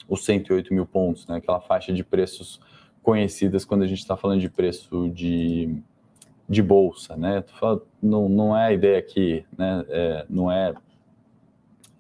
os 0.09 0.25
108 0.25 0.75
mil 0.75 0.87
pontos, 0.87 1.27
né, 1.27 1.37
aquela 1.37 1.61
faixa 1.61 1.93
de 1.93 2.05
preços 2.05 2.61
conhecidas 3.03 3.65
quando 3.65 3.83
a 3.83 3.87
gente 3.87 3.99
está 3.99 4.17
falando 4.17 4.41
de 4.41 4.51
preço 4.51 5.09
de, 5.09 5.75
de 6.49 6.63
bolsa. 6.63 7.17
Né? 7.17 7.43
Não, 8.03 8.29
não 8.29 8.57
é 8.57 8.67
a 8.67 8.73
ideia 8.73 8.99
aqui, 8.99 9.45
né, 9.57 9.85
é, 9.89 10.27
não 10.29 10.53
é, 10.53 10.75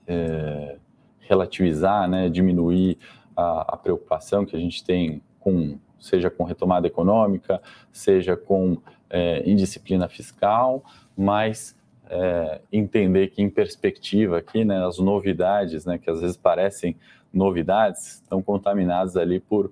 é 0.06 0.76
relativizar, 1.20 2.08
né, 2.08 2.28
diminuir 2.28 2.98
a, 3.36 3.74
a 3.74 3.76
preocupação 3.76 4.44
que 4.44 4.56
a 4.56 4.58
gente 4.58 4.84
tem 4.84 5.22
com 5.40 5.78
seja 5.98 6.28
com 6.28 6.42
retomada 6.42 6.86
econômica, 6.86 7.62
seja 7.92 8.36
com 8.36 8.76
é, 9.08 9.48
indisciplina 9.48 10.08
fiscal, 10.08 10.84
mas 11.16 11.76
é, 12.10 12.60
entender 12.72 13.28
que 13.28 13.40
em 13.40 13.48
perspectiva 13.48 14.38
aqui, 14.38 14.64
né, 14.64 14.84
as 14.84 14.98
novidades, 14.98 15.86
né, 15.86 15.98
que 15.98 16.10
às 16.10 16.20
vezes 16.20 16.36
parecem 16.36 16.96
novidades, 17.32 18.16
estão 18.16 18.42
contaminadas 18.42 19.16
ali 19.16 19.38
por 19.38 19.70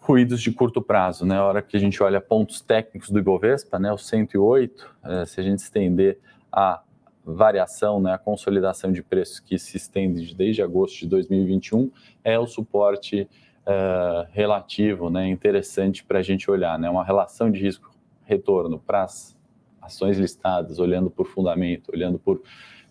ruídos 0.00 0.40
de 0.40 0.50
curto 0.50 0.82
prazo, 0.82 1.24
né? 1.24 1.36
A 1.36 1.44
hora 1.44 1.62
que 1.62 1.76
a 1.76 1.80
gente 1.80 2.02
olha 2.02 2.20
pontos 2.20 2.60
técnicos 2.60 3.10
do 3.10 3.18
Ibovespa, 3.18 3.78
né, 3.78 3.92
o 3.92 3.96
108, 3.96 4.94
é, 5.04 5.24
se 5.24 5.40
a 5.40 5.42
gente 5.42 5.60
estender 5.60 6.18
a 6.52 6.82
variação, 7.24 8.00
né, 8.00 8.12
a 8.12 8.18
consolidação 8.18 8.92
de 8.92 9.02
preços 9.02 9.40
que 9.40 9.58
se 9.58 9.76
estende 9.76 10.34
desde 10.34 10.62
agosto 10.62 10.98
de 10.98 11.08
2021, 11.08 11.90
é 12.22 12.38
o 12.38 12.46
suporte 12.46 13.28
uh, 13.66 14.28
relativo, 14.30 15.08
né, 15.08 15.28
interessante 15.28 16.04
para 16.04 16.18
a 16.18 16.22
gente 16.22 16.50
olhar, 16.50 16.78
né, 16.78 16.88
uma 16.90 17.04
relação 17.04 17.50
de 17.50 17.60
risco-retorno 17.60 18.78
para 18.78 19.04
as 19.04 19.36
ações 19.80 20.18
listadas, 20.18 20.78
olhando 20.78 21.10
por 21.10 21.26
fundamento, 21.26 21.90
olhando 21.92 22.18
por 22.18 22.42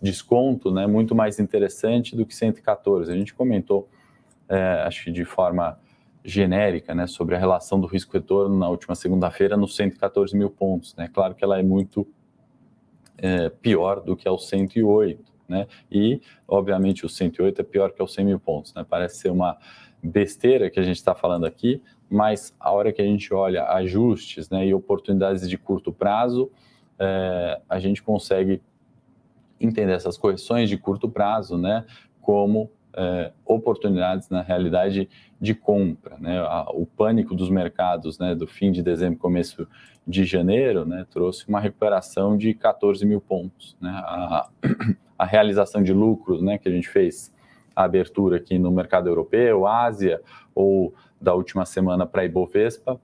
desconto, 0.01 0.71
né, 0.71 0.87
muito 0.87 1.15
mais 1.15 1.39
interessante 1.39 2.15
do 2.15 2.25
que 2.25 2.35
114. 2.35 3.11
A 3.11 3.15
gente 3.15 3.33
comentou, 3.33 3.87
uh, 4.49 4.85
acho 4.85 5.05
que 5.05 5.11
de 5.11 5.25
forma 5.25 5.79
genérica, 6.25 6.95
né, 6.95 7.05
sobre 7.05 7.35
a 7.35 7.37
relação 7.37 7.79
do 7.79 7.85
risco-retorno 7.85 8.57
na 8.57 8.69
última 8.69 8.95
segunda-feira 8.95 9.57
nos 9.57 9.75
114 9.75 10.35
mil 10.35 10.49
pontos. 10.49 10.95
Né? 10.95 11.09
Claro 11.13 11.35
que 11.35 11.43
ela 11.43 11.59
é 11.59 11.63
muito 11.63 12.07
é, 13.17 13.49
pior 13.49 14.01
do 14.01 14.15
que 14.15 14.27
ao 14.27 14.37
108, 14.37 15.23
né? 15.47 15.67
E, 15.91 16.21
obviamente, 16.47 17.05
o 17.05 17.09
108 17.09 17.61
é 17.61 17.63
pior 17.63 17.91
que 17.91 18.01
o 18.01 18.07
100 18.07 18.25
mil 18.25 18.39
pontos, 18.39 18.73
né? 18.73 18.85
Parece 18.87 19.17
ser 19.17 19.31
uma 19.31 19.57
besteira 20.01 20.69
que 20.69 20.79
a 20.79 20.83
gente 20.83 20.97
está 20.97 21.15
falando 21.15 21.45
aqui, 21.45 21.81
mas 22.09 22.53
a 22.59 22.71
hora 22.71 22.91
que 22.91 23.01
a 23.01 23.05
gente 23.05 23.33
olha 23.33 23.63
ajustes 23.69 24.49
né, 24.49 24.67
e 24.67 24.73
oportunidades 24.73 25.49
de 25.49 25.57
curto 25.57 25.91
prazo, 25.91 26.51
é, 26.99 27.61
a 27.69 27.79
gente 27.79 28.03
consegue 28.03 28.61
entender 29.59 29.93
essas 29.93 30.17
correções 30.17 30.69
de 30.69 30.77
curto 30.77 31.09
prazo 31.09 31.57
né, 31.57 31.85
como 32.21 32.69
é, 32.95 33.31
oportunidades 33.45 34.29
na 34.29 34.41
realidade 34.41 35.09
de 35.39 35.55
compra. 35.55 36.17
Né? 36.19 36.41
o 36.73 36.85
pânico 36.85 37.33
dos 37.33 37.49
mercados 37.49 38.19
né, 38.19 38.35
do 38.35 38.45
fim 38.45 38.71
de 38.71 38.83
dezembro, 38.83 39.17
começo 39.17 39.67
de 40.05 40.25
janeiro, 40.25 40.85
né, 40.85 41.05
trouxe 41.09 41.47
uma 41.47 41.59
recuperação 41.59 42.37
de 42.37 42.53
14 42.53 43.05
mil 43.05 43.21
pontos. 43.21 43.75
Né? 43.79 43.89
A, 43.89 44.49
a 45.17 45.25
realização 45.25 45.81
de 45.81 45.93
lucros 45.93 46.41
né, 46.41 46.57
que 46.57 46.67
a 46.67 46.71
gente 46.71 46.89
fez 46.89 47.33
a 47.75 47.83
abertura 47.83 48.37
aqui 48.37 48.59
no 48.59 48.71
mercado 48.71 49.07
europeu, 49.07 49.65
Ásia, 49.65 50.21
ou 50.53 50.93
da 51.19 51.33
última 51.33 51.65
semana 51.65 52.05
para 52.05 52.21
a 52.21 52.25
Ibovespa, 52.25 52.99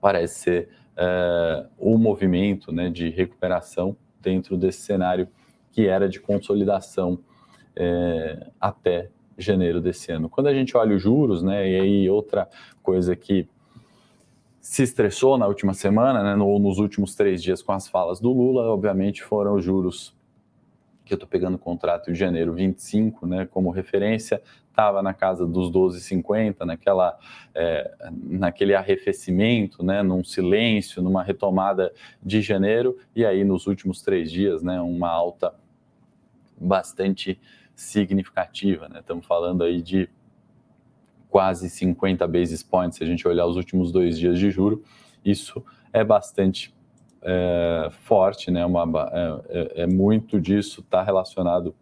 parece 0.00 0.40
ser 0.40 0.68
é, 0.96 1.66
o 1.78 1.96
movimento 1.98 2.72
né, 2.72 2.88
de 2.88 3.10
recuperação 3.10 3.96
dentro 4.20 4.56
desse 4.56 4.80
cenário 4.80 5.28
que 5.70 5.86
era 5.86 6.08
de 6.08 6.18
consolidação 6.18 7.18
é, 7.76 8.48
até 8.60 9.10
janeiro 9.38 9.80
desse 9.80 10.10
ano. 10.10 10.28
Quando 10.28 10.48
a 10.48 10.54
gente 10.54 10.76
olha 10.76 10.96
os 10.96 11.02
juros, 11.02 11.42
né, 11.42 11.70
e 11.70 11.80
aí 11.80 12.10
outra 12.10 12.48
coisa 12.82 13.14
que 13.14 13.48
se 14.60 14.82
estressou 14.82 15.38
na 15.38 15.46
última 15.46 15.72
semana, 15.72 16.22
né, 16.22 16.34
no, 16.34 16.58
nos 16.58 16.78
últimos 16.78 17.14
três 17.14 17.42
dias 17.42 17.62
com 17.62 17.72
as 17.72 17.88
falas 17.88 18.20
do 18.20 18.30
Lula, 18.32 18.68
obviamente 18.68 19.22
foram 19.22 19.54
os 19.54 19.64
juros 19.64 20.14
que 21.04 21.14
eu 21.14 21.16
estou 21.16 21.28
pegando 21.28 21.54
o 21.54 21.58
contrato 21.58 22.12
de 22.12 22.18
janeiro 22.18 22.52
25 22.52 23.26
né, 23.26 23.46
como 23.46 23.70
referência, 23.70 24.40
estava 24.68 25.02
na 25.02 25.12
casa 25.12 25.46
dos 25.46 25.70
12,50, 25.70 26.60
naquela, 26.64 27.18
é, 27.54 27.92
naquele 28.12 28.74
arrefecimento, 28.74 29.82
né, 29.82 30.02
num 30.02 30.22
silêncio, 30.22 31.02
numa 31.02 31.22
retomada 31.22 31.92
de 32.22 32.40
janeiro, 32.40 32.96
e 33.16 33.24
aí 33.24 33.42
nos 33.44 33.66
últimos 33.66 34.02
três 34.02 34.30
dias, 34.30 34.62
né, 34.62 34.80
uma 34.80 35.08
alta 35.08 35.52
bastante 36.56 37.40
significativa. 37.74 38.88
Né? 38.88 39.00
Estamos 39.00 39.26
falando 39.26 39.64
aí 39.64 39.82
de 39.82 40.08
quase 41.30 41.70
50 41.70 42.26
basis 42.26 42.62
points, 42.62 42.98
se 42.98 43.04
a 43.04 43.06
gente 43.06 43.26
olhar 43.26 43.46
os 43.46 43.56
últimos 43.56 43.92
dois 43.92 44.18
dias 44.18 44.38
de 44.38 44.50
juro, 44.50 44.82
isso 45.24 45.64
é 45.92 46.02
bastante 46.02 46.74
é, 47.22 47.88
forte, 47.90 48.50
né? 48.50 48.64
Uma, 48.64 49.10
é, 49.12 49.40
é, 49.48 49.82
é 49.82 49.86
muito 49.86 50.40
disso 50.40 50.80
está 50.80 51.02
relacionado 51.02 51.74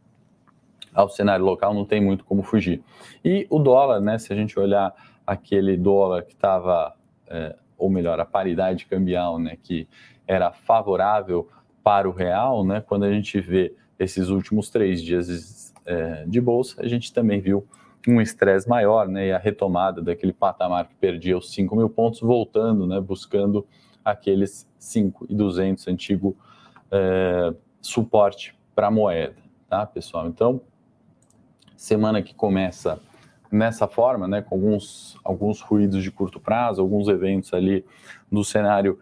ao 0.93 1.09
cenário 1.09 1.45
local, 1.45 1.73
não 1.73 1.85
tem 1.85 2.01
muito 2.01 2.25
como 2.25 2.43
fugir. 2.43 2.83
E 3.25 3.47
o 3.51 3.59
dólar, 3.59 4.01
né? 4.01 4.19
Se 4.19 4.33
a 4.33 4.37
gente 4.37 4.59
olhar 4.59 4.95
aquele 5.27 5.77
dólar 5.77 6.23
que 6.23 6.33
estava, 6.33 6.95
é, 7.29 7.57
ou 7.77 7.89
melhor, 7.89 8.19
a 8.21 8.25
paridade 8.25 8.87
cambial, 8.87 9.39
né? 9.39 9.57
Que 9.63 9.89
era 10.27 10.53
favorável 10.53 11.49
para 11.83 12.09
o 12.09 12.13
real, 12.13 12.65
né? 12.65 12.81
Quando 12.81 13.05
a 13.05 13.13
gente 13.13 13.41
vê 13.41 13.75
esses 13.99 14.29
últimos 14.29 14.71
três 14.71 15.03
dias 15.03 15.75
é, 15.87 16.25
de 16.27 16.41
bolsa, 16.41 16.83
a 16.83 16.89
gente 16.89 17.13
também 17.13 17.41
viu 17.41 17.67
um 18.07 18.21
estresse 18.21 18.69
maior, 18.69 19.09
né? 19.09 19.29
E 19.29 19.33
a 19.33 19.39
retomada 19.39 20.01
daquele 20.01 20.33
patamar 20.33 20.89
que 20.89 20.95
perdia 20.95 21.37
os 21.37 21.53
5 21.53 21.75
mil 21.75 21.91
pontos, 21.91 22.21
voltando, 22.21 22.87
né? 22.87 23.01
Buscando 23.01 23.67
aqueles 24.05 24.69
5,200 24.79 25.89
antigo 25.89 26.37
é, 26.91 27.53
suporte 27.81 28.57
para 28.75 28.87
a 28.87 28.91
moeda, 28.91 29.37
tá, 29.69 29.85
pessoal? 29.85 30.27
Então, 30.27 30.61
semana 31.77 32.23
que 32.23 32.35
começa 32.35 33.01
nessa 33.51 33.89
forma, 33.89 34.29
né, 34.29 34.43
com 34.43 34.55
alguns, 34.55 35.19
alguns 35.25 35.61
ruídos 35.61 36.03
de 36.03 36.11
curto 36.11 36.39
prazo, 36.39 36.83
alguns 36.83 37.09
eventos 37.09 37.53
ali 37.55 37.85
no 38.31 38.45
cenário 38.45 38.99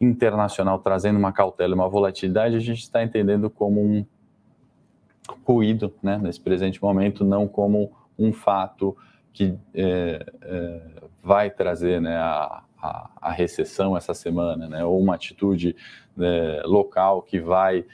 internacional 0.00 0.78
trazendo 0.78 1.18
uma 1.18 1.32
cautela, 1.32 1.74
uma 1.74 1.88
volatilidade, 1.88 2.56
a 2.56 2.60
gente 2.60 2.80
está 2.80 3.02
entendendo 3.02 3.50
como 3.50 3.80
um 3.80 4.06
ruído, 5.46 5.92
né, 6.02 6.18
nesse 6.18 6.40
presente 6.40 6.82
momento, 6.82 7.24
não 7.24 7.46
como 7.46 7.92
um 8.18 8.32
fato 8.32 8.96
que 9.32 9.58
é, 9.74 10.24
é, 10.42 10.80
vai 11.22 11.50
trazer 11.50 12.00
né, 12.00 12.16
a, 12.16 12.62
a, 12.80 13.10
a 13.20 13.32
recessão 13.32 13.96
essa 13.96 14.14
semana, 14.14 14.68
né? 14.68 14.84
ou 14.84 15.00
uma 15.00 15.14
atitude 15.14 15.74
né, 16.16 16.62
local 16.64 17.22
que 17.22 17.40
vai 17.40 17.84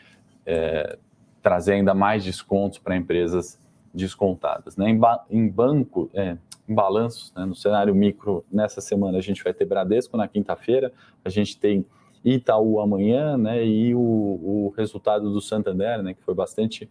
é, 0.44 0.98
trazer 1.42 1.74
ainda 1.74 1.94
mais 1.94 2.22
descontos 2.22 2.78
para 2.78 2.96
empresas 2.96 3.59
descontadas. 3.92 4.76
Né? 4.76 4.90
Em, 4.90 4.98
ba 4.98 5.24
em 5.30 5.48
banco, 5.48 6.11
é, 6.12 6.37
em 6.68 6.74
balanços, 6.74 7.33
né? 7.35 7.46
no 7.46 7.54
cenário 7.54 7.94
micro, 7.94 8.44
nessa 8.52 8.80
semana 8.80 9.16
a 9.16 9.22
gente 9.22 9.42
vai 9.42 9.54
ter 9.54 9.64
Bradesco 9.64 10.16
na 10.16 10.28
quinta-feira, 10.28 10.92
a 11.24 11.30
gente 11.30 11.59
tem 11.59 11.87
Itaú 12.24 12.80
amanhã, 12.80 13.38
né? 13.38 13.64
E 13.64 13.94
o, 13.94 13.98
o 13.98 14.74
resultado 14.76 15.33
do 15.33 15.40
Santander, 15.40 16.02
né? 16.02 16.12
Que 16.12 16.22
foi 16.22 16.35
bastante 16.35 16.88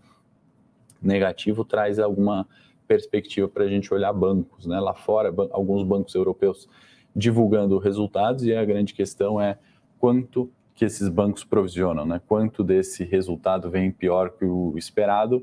negativo, 1.01 1.63
traz 1.63 1.99
alguma 1.99 2.47
perspectiva 2.89 3.47
para 3.47 3.65
a 3.65 3.67
gente 3.67 3.93
olhar 3.93 4.11
bancos, 4.11 4.65
né? 4.65 4.79
Lá 4.79 4.95
fora, 4.95 5.31
ban 5.31 5.47
alguns 5.51 5.83
bancos 5.83 6.15
europeus 6.15 6.67
divulgando 7.15 7.77
resultados 7.77 8.43
e 8.43 8.53
a 8.53 8.65
grande 8.65 8.95
questão 8.95 9.39
é 9.39 9.59
quanto 9.99 10.51
que 10.73 10.83
esses 10.85 11.07
bancos 11.07 11.43
provisionam, 11.43 12.03
né? 12.03 12.19
Quanto 12.27 12.63
desse 12.63 13.03
resultado 13.03 13.69
vem 13.69 13.91
pior 13.91 14.31
que 14.31 14.43
o 14.43 14.73
esperado 14.75 15.37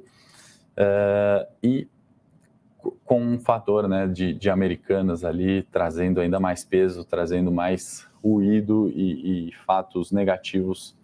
uh, 0.76 1.46
e 1.62 1.86
com 3.04 3.20
um 3.20 3.38
fator 3.38 3.88
né, 3.88 4.06
de, 4.06 4.32
de, 4.32 4.48
americanas 4.48 5.24
ali 5.24 5.62
trazendo 5.72 6.20
ainda 6.20 6.38
mais 6.38 6.64
peso, 6.64 7.04
trazendo 7.04 7.50
mais 7.50 8.08
ruído 8.22 8.92
e, 8.94 9.48
e, 9.48 9.52
fatos 9.52 10.12
negativos 10.12 10.96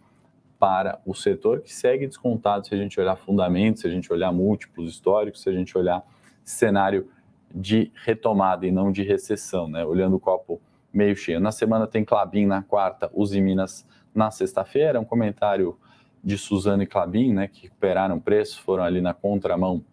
para 0.61 1.01
o 1.05 1.13
setor, 1.13 1.61
que 1.61 1.75
segue 1.75 2.07
descontado 2.07 2.69
se 2.69 2.75
a 2.75 2.79
gente 2.79 3.01
olhar 3.01 3.17
fundamentos, 3.17 3.83
se 3.83 3.89
a 3.89 3.91
gente 3.91 4.13
olhar 4.13 4.31
múltiplos 4.31 4.89
históricos, 4.89 5.43
se 5.43 5.49
a 5.49 5.53
gente 5.53 5.77
olhar 5.77 6.05
cenário 6.45 7.09
de 7.55 7.93
retomada 8.05 8.67
e 8.67 8.73
não 8.73 8.91
de 8.91 9.03
recessão, 9.03 9.69
né? 9.69 9.85
olhando 9.85 10.17
o 10.17 10.21
copo 10.21 10.61
meio 10.93 11.17
cheio. 11.17 11.41
Na 11.41 11.53
semana 11.53 11.87
tem 11.87 12.05
Clabin 12.05 12.47
na 12.47 12.63
quarta, 12.63 13.11
Uzi 13.15 13.41
Minas 13.41 13.87
na 14.15 14.31
sexta-feira, 14.31 15.01
um 15.01 15.05
comentário 15.05 15.79
de 16.23 16.39
Suzano 16.39 16.83
e 16.83 16.87
Clabin, 16.87 17.33
né, 17.33 17.49
que 17.49 17.63
recuperaram 17.63 18.21
preço, 18.21 18.63
foram 18.63 18.85
ali 18.85 19.01
na 19.01 19.13
contramão 19.13 19.85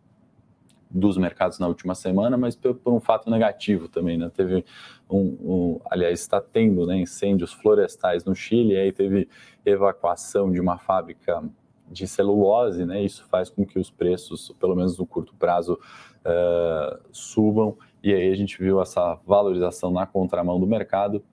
dos 0.91 1.17
mercados 1.17 1.59
na 1.59 1.67
última 1.67 1.93
semana, 1.93 2.35
mas 2.35 2.55
por, 2.55 2.79
um 2.88 2.99
fato 2.99 3.29
negativo 3.29 3.88
também, 3.88 4.17
né? 4.17 4.29
Teve 4.29 4.65
um, 5.07 5.19
um 5.19 5.79
aliás, 5.89 6.19
está 6.19 6.41
tendo 6.41 6.85
né, 6.88 6.97
incêndios 6.97 7.53
florestais 7.53 8.25
no 8.25 8.33
Chile, 8.33 8.75
aí 8.75 8.91
teve 8.91 9.29
evacuação 9.63 10.51
de 10.51 10.59
uma 10.59 10.79
fábrica 10.79 11.43
de 11.91 12.08
celulose, 12.08 12.86
né? 12.86 13.02
Isso 13.02 13.25
faz 13.25 13.49
com 13.49 13.65
que 13.65 13.80
os 13.80 13.89
preços, 13.89 14.56
pelo 14.60 14.75
menos 14.75 14.97
no 14.97 15.06
curto 15.06 15.34
prazo, 15.36 15.73
uh, 15.73 16.99
subam, 17.12 17.78
e 18.04 18.13
aí 18.13 18.32
a 18.32 18.36
gente 18.36 18.58
viu 18.60 18.82
essa 18.82 19.19
valorização 19.25 19.91
na 19.91 20.06
contramão 20.06 20.60
do 20.60 20.67
mercado, 20.67 21.23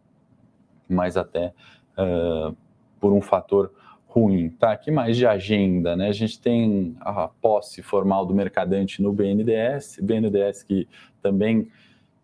mas 0.88 1.16
até 1.16 1.52
uh, 1.98 2.56
por 2.98 3.12
um 3.12 3.20
fator 3.20 3.72
ruim, 4.06 4.48
tá? 4.48 4.72
Aqui 4.72 4.90
mais 4.90 5.16
de 5.16 5.26
agenda, 5.26 5.94
né? 5.94 6.08
A 6.08 6.12
gente 6.12 6.40
tem 6.40 6.96
a 7.00 7.28
posse 7.28 7.82
formal 7.82 8.24
do 8.24 8.34
mercadante 8.34 9.02
no 9.02 9.12
BNDES, 9.12 9.98
BNDES 10.00 10.62
que 10.62 10.88
também 11.20 11.70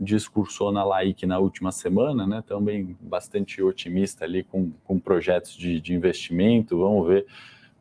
discursou 0.00 0.72
na 0.72 0.82
LAIC 0.82 1.26
na 1.26 1.38
última 1.38 1.70
semana, 1.70 2.26
né? 2.26 2.42
Também 2.46 2.96
bastante 3.00 3.62
otimista 3.62 4.24
ali 4.24 4.42
com, 4.42 4.72
com 4.84 4.98
projetos 4.98 5.54
de, 5.54 5.80
de 5.80 5.94
investimento. 5.94 6.78
Vamos 6.78 7.06
ver 7.06 7.26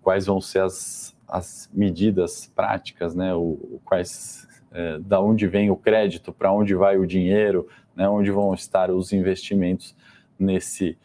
quais 0.02 0.26
vão 0.26 0.42
ser 0.42 0.62
as, 0.62 1.16
as 1.28 1.70
medidas 1.74 2.52
práticas, 2.56 3.16
né? 3.16 3.34
O, 3.34 3.80
quais, 3.86 4.48
é, 4.72 5.00
da 5.00 5.22
onde 5.22 5.48
vem 5.48 5.70
o 5.70 5.76
crédito, 5.76 6.34
para 6.34 6.52
onde 6.52 6.76
vai 6.76 6.98
o 6.98 7.06
dinheiro, 7.06 7.68
né? 7.96 8.08
Onde 8.10 8.32
vão 8.32 8.54
estar 8.54 8.92
os 8.92 9.14
investimentos 9.14 9.96
nesse 10.38 10.98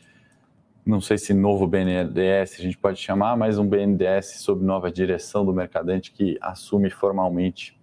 não 0.85 1.01
sei 1.01 1.19
se 1.19 1.35
novo 1.35 1.67
BNDES 1.67 2.61
a 2.61 2.63
gente 2.63 2.79
pode 2.79 3.01
chamar, 3.01 3.37
mas 3.37 3.59
um 3.59 3.67
BNDES 3.67 4.37
sob 4.39 4.65
nova 4.65 4.89
direção 4.89 5.45
do 5.45 5.53
mercadante 5.53 6.13
que 6.13 6.39
assume 6.41 6.91
formalmente 6.91 7.77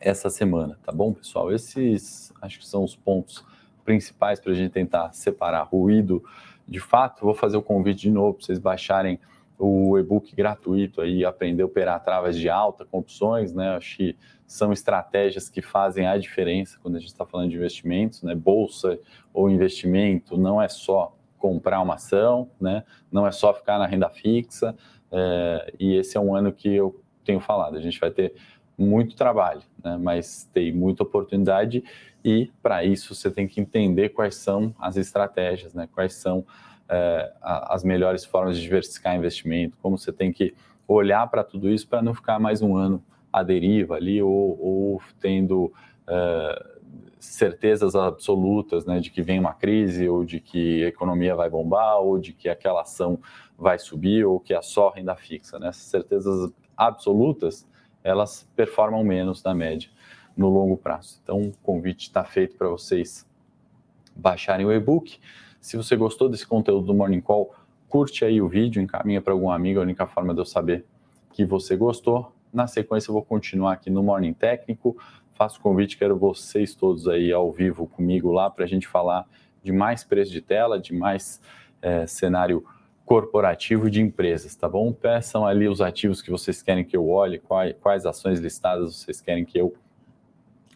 essa 0.00 0.30
semana, 0.30 0.78
tá 0.82 0.90
bom, 0.92 1.12
pessoal? 1.12 1.52
Esses 1.52 2.32
acho 2.40 2.58
que 2.58 2.66
são 2.66 2.82
os 2.82 2.96
pontos 2.96 3.44
principais 3.84 4.40
para 4.40 4.52
a 4.52 4.54
gente 4.54 4.72
tentar 4.72 5.12
separar 5.12 5.62
ruído 5.62 6.24
de 6.66 6.80
fato. 6.80 7.24
Vou 7.24 7.34
fazer 7.34 7.58
o 7.58 7.62
convite 7.62 8.02
de 8.02 8.10
novo 8.10 8.34
para 8.34 8.46
vocês 8.46 8.58
baixarem 8.58 9.20
o 9.58 9.98
e-book 9.98 10.34
gratuito 10.34 11.00
aí, 11.00 11.24
aprender 11.24 11.62
a 11.62 11.66
operar 11.66 12.02
travas 12.02 12.36
de 12.36 12.48
alta 12.48 12.84
com 12.84 12.98
opções, 12.98 13.52
né? 13.52 13.76
Acho 13.76 13.96
que 13.96 14.16
são 14.46 14.72
estratégias 14.72 15.48
que 15.48 15.62
fazem 15.62 16.06
a 16.06 16.16
diferença 16.16 16.78
quando 16.82 16.96
a 16.96 16.98
gente 16.98 17.08
está 17.08 17.24
falando 17.24 17.50
de 17.50 17.56
investimentos, 17.56 18.22
né? 18.22 18.34
Bolsa 18.34 18.98
ou 19.32 19.50
investimento 19.50 20.36
não 20.36 20.60
é 20.60 20.68
só 20.68 21.16
comprar 21.38 21.80
uma 21.80 21.94
ação, 21.94 22.50
né? 22.60 22.84
Não 23.10 23.26
é 23.26 23.32
só 23.32 23.54
ficar 23.54 23.78
na 23.78 23.86
renda 23.86 24.08
fixa. 24.10 24.76
É, 25.10 25.72
e 25.78 25.94
esse 25.94 26.16
é 26.16 26.20
um 26.20 26.34
ano 26.34 26.52
que 26.52 26.74
eu 26.74 27.00
tenho 27.24 27.40
falado. 27.40 27.76
A 27.76 27.80
gente 27.80 27.98
vai 27.98 28.10
ter 28.10 28.34
muito 28.76 29.16
trabalho, 29.16 29.62
né? 29.82 29.96
mas 29.98 30.48
tem 30.52 30.70
muita 30.72 31.02
oportunidade 31.02 31.82
e 32.22 32.52
para 32.62 32.84
isso 32.84 33.14
você 33.14 33.30
tem 33.30 33.48
que 33.48 33.60
entender 33.60 34.10
quais 34.10 34.34
são 34.34 34.74
as 34.78 34.96
estratégias, 34.96 35.72
né? 35.72 35.88
Quais 35.92 36.14
são 36.14 36.44
é, 36.88 37.32
as 37.42 37.82
melhores 37.84 38.24
formas 38.24 38.56
de 38.56 38.62
diversificar 38.62 39.16
investimento, 39.16 39.76
como 39.82 39.98
você 39.98 40.12
tem 40.12 40.32
que 40.32 40.54
olhar 40.86 41.26
para 41.28 41.42
tudo 41.42 41.68
isso 41.68 41.88
para 41.88 42.00
não 42.00 42.14
ficar 42.14 42.38
mais 42.38 42.62
um 42.62 42.76
ano 42.76 43.02
à 43.32 43.42
deriva 43.42 43.96
ali 43.96 44.22
ou, 44.22 44.58
ou 44.60 45.02
tendo 45.20 45.72
é, 46.06 46.76
certezas 47.18 47.94
absolutas 47.94 48.86
né, 48.86 49.00
de 49.00 49.10
que 49.10 49.22
vem 49.22 49.38
uma 49.38 49.52
crise, 49.52 50.08
ou 50.08 50.24
de 50.24 50.40
que 50.40 50.84
a 50.84 50.88
economia 50.88 51.34
vai 51.34 51.50
bombar, 51.50 51.98
ou 51.98 52.18
de 52.18 52.32
que 52.32 52.48
aquela 52.48 52.82
ação 52.82 53.18
vai 53.58 53.78
subir, 53.78 54.24
ou 54.24 54.38
que 54.38 54.54
é 54.54 54.62
só 54.62 54.90
renda 54.90 55.16
fixa. 55.16 55.58
Né? 55.58 55.68
Essas 55.68 55.84
certezas 55.84 56.52
absolutas, 56.76 57.66
elas 58.04 58.48
performam 58.54 59.02
menos 59.02 59.42
na 59.42 59.54
média 59.54 59.90
no 60.36 60.48
longo 60.48 60.76
prazo. 60.76 61.18
Então, 61.22 61.40
o 61.40 61.52
convite 61.62 62.02
está 62.02 62.22
feito 62.22 62.56
para 62.56 62.68
vocês 62.68 63.26
baixarem 64.14 64.66
o 64.66 64.72
e-book. 64.72 65.18
Se 65.66 65.76
você 65.76 65.96
gostou 65.96 66.28
desse 66.28 66.46
conteúdo 66.46 66.86
do 66.86 66.94
Morning 66.94 67.20
Call, 67.20 67.52
curte 67.88 68.24
aí 68.24 68.40
o 68.40 68.46
vídeo, 68.46 68.80
encaminha 68.80 69.20
para 69.20 69.32
algum 69.32 69.50
amigo, 69.50 69.80
a 69.80 69.82
única 69.82 70.06
forma 70.06 70.32
de 70.32 70.40
eu 70.40 70.44
saber 70.44 70.86
que 71.32 71.44
você 71.44 71.74
gostou. 71.74 72.32
Na 72.52 72.68
sequência, 72.68 73.10
eu 73.10 73.14
vou 73.14 73.24
continuar 73.24 73.72
aqui 73.72 73.90
no 73.90 74.00
Morning 74.00 74.32
Técnico, 74.32 74.96
faço 75.32 75.60
convite, 75.60 75.98
quero 75.98 76.16
vocês 76.16 76.72
todos 76.72 77.08
aí 77.08 77.32
ao 77.32 77.50
vivo 77.50 77.88
comigo 77.88 78.30
lá 78.30 78.48
para 78.48 78.64
a 78.64 78.68
gente 78.68 78.86
falar 78.86 79.26
de 79.60 79.72
mais 79.72 80.04
preço 80.04 80.30
de 80.30 80.40
tela, 80.40 80.78
de 80.78 80.94
mais 80.94 81.42
é, 81.82 82.06
cenário 82.06 82.64
corporativo 83.04 83.90
de 83.90 84.00
empresas, 84.00 84.54
tá 84.54 84.68
bom? 84.68 84.92
Peçam 84.92 85.44
ali 85.44 85.68
os 85.68 85.80
ativos 85.80 86.22
que 86.22 86.30
vocês 86.30 86.62
querem 86.62 86.84
que 86.84 86.96
eu 86.96 87.08
olhe, 87.08 87.40
quais, 87.40 87.74
quais 87.80 88.06
ações 88.06 88.38
listadas 88.38 88.94
vocês 88.94 89.20
querem 89.20 89.44
que 89.44 89.58
eu 89.58 89.74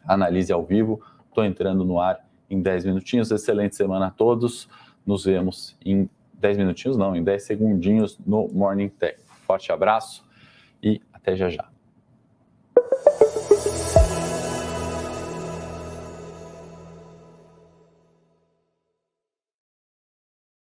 analise 0.04 0.52
ao 0.52 0.64
vivo. 0.64 1.00
Estou 1.28 1.44
entrando 1.44 1.84
no 1.84 2.00
ar 2.00 2.28
em 2.50 2.60
10 2.60 2.84
minutinhos. 2.84 3.30
Excelente 3.30 3.76
semana 3.76 4.08
a 4.08 4.10
todos. 4.10 4.68
Nos 5.06 5.24
vemos 5.24 5.76
em 5.84 6.10
10 6.34 6.58
minutinhos, 6.58 6.96
não, 6.96 7.14
em 7.14 7.22
10 7.22 7.42
segundinhos 7.42 8.18
no 8.26 8.48
Morning 8.48 8.88
Tech. 8.88 9.18
Forte 9.46 9.70
abraço 9.72 10.26
e 10.82 11.00
até 11.12 11.36
já 11.36 11.48
já. 11.48 11.69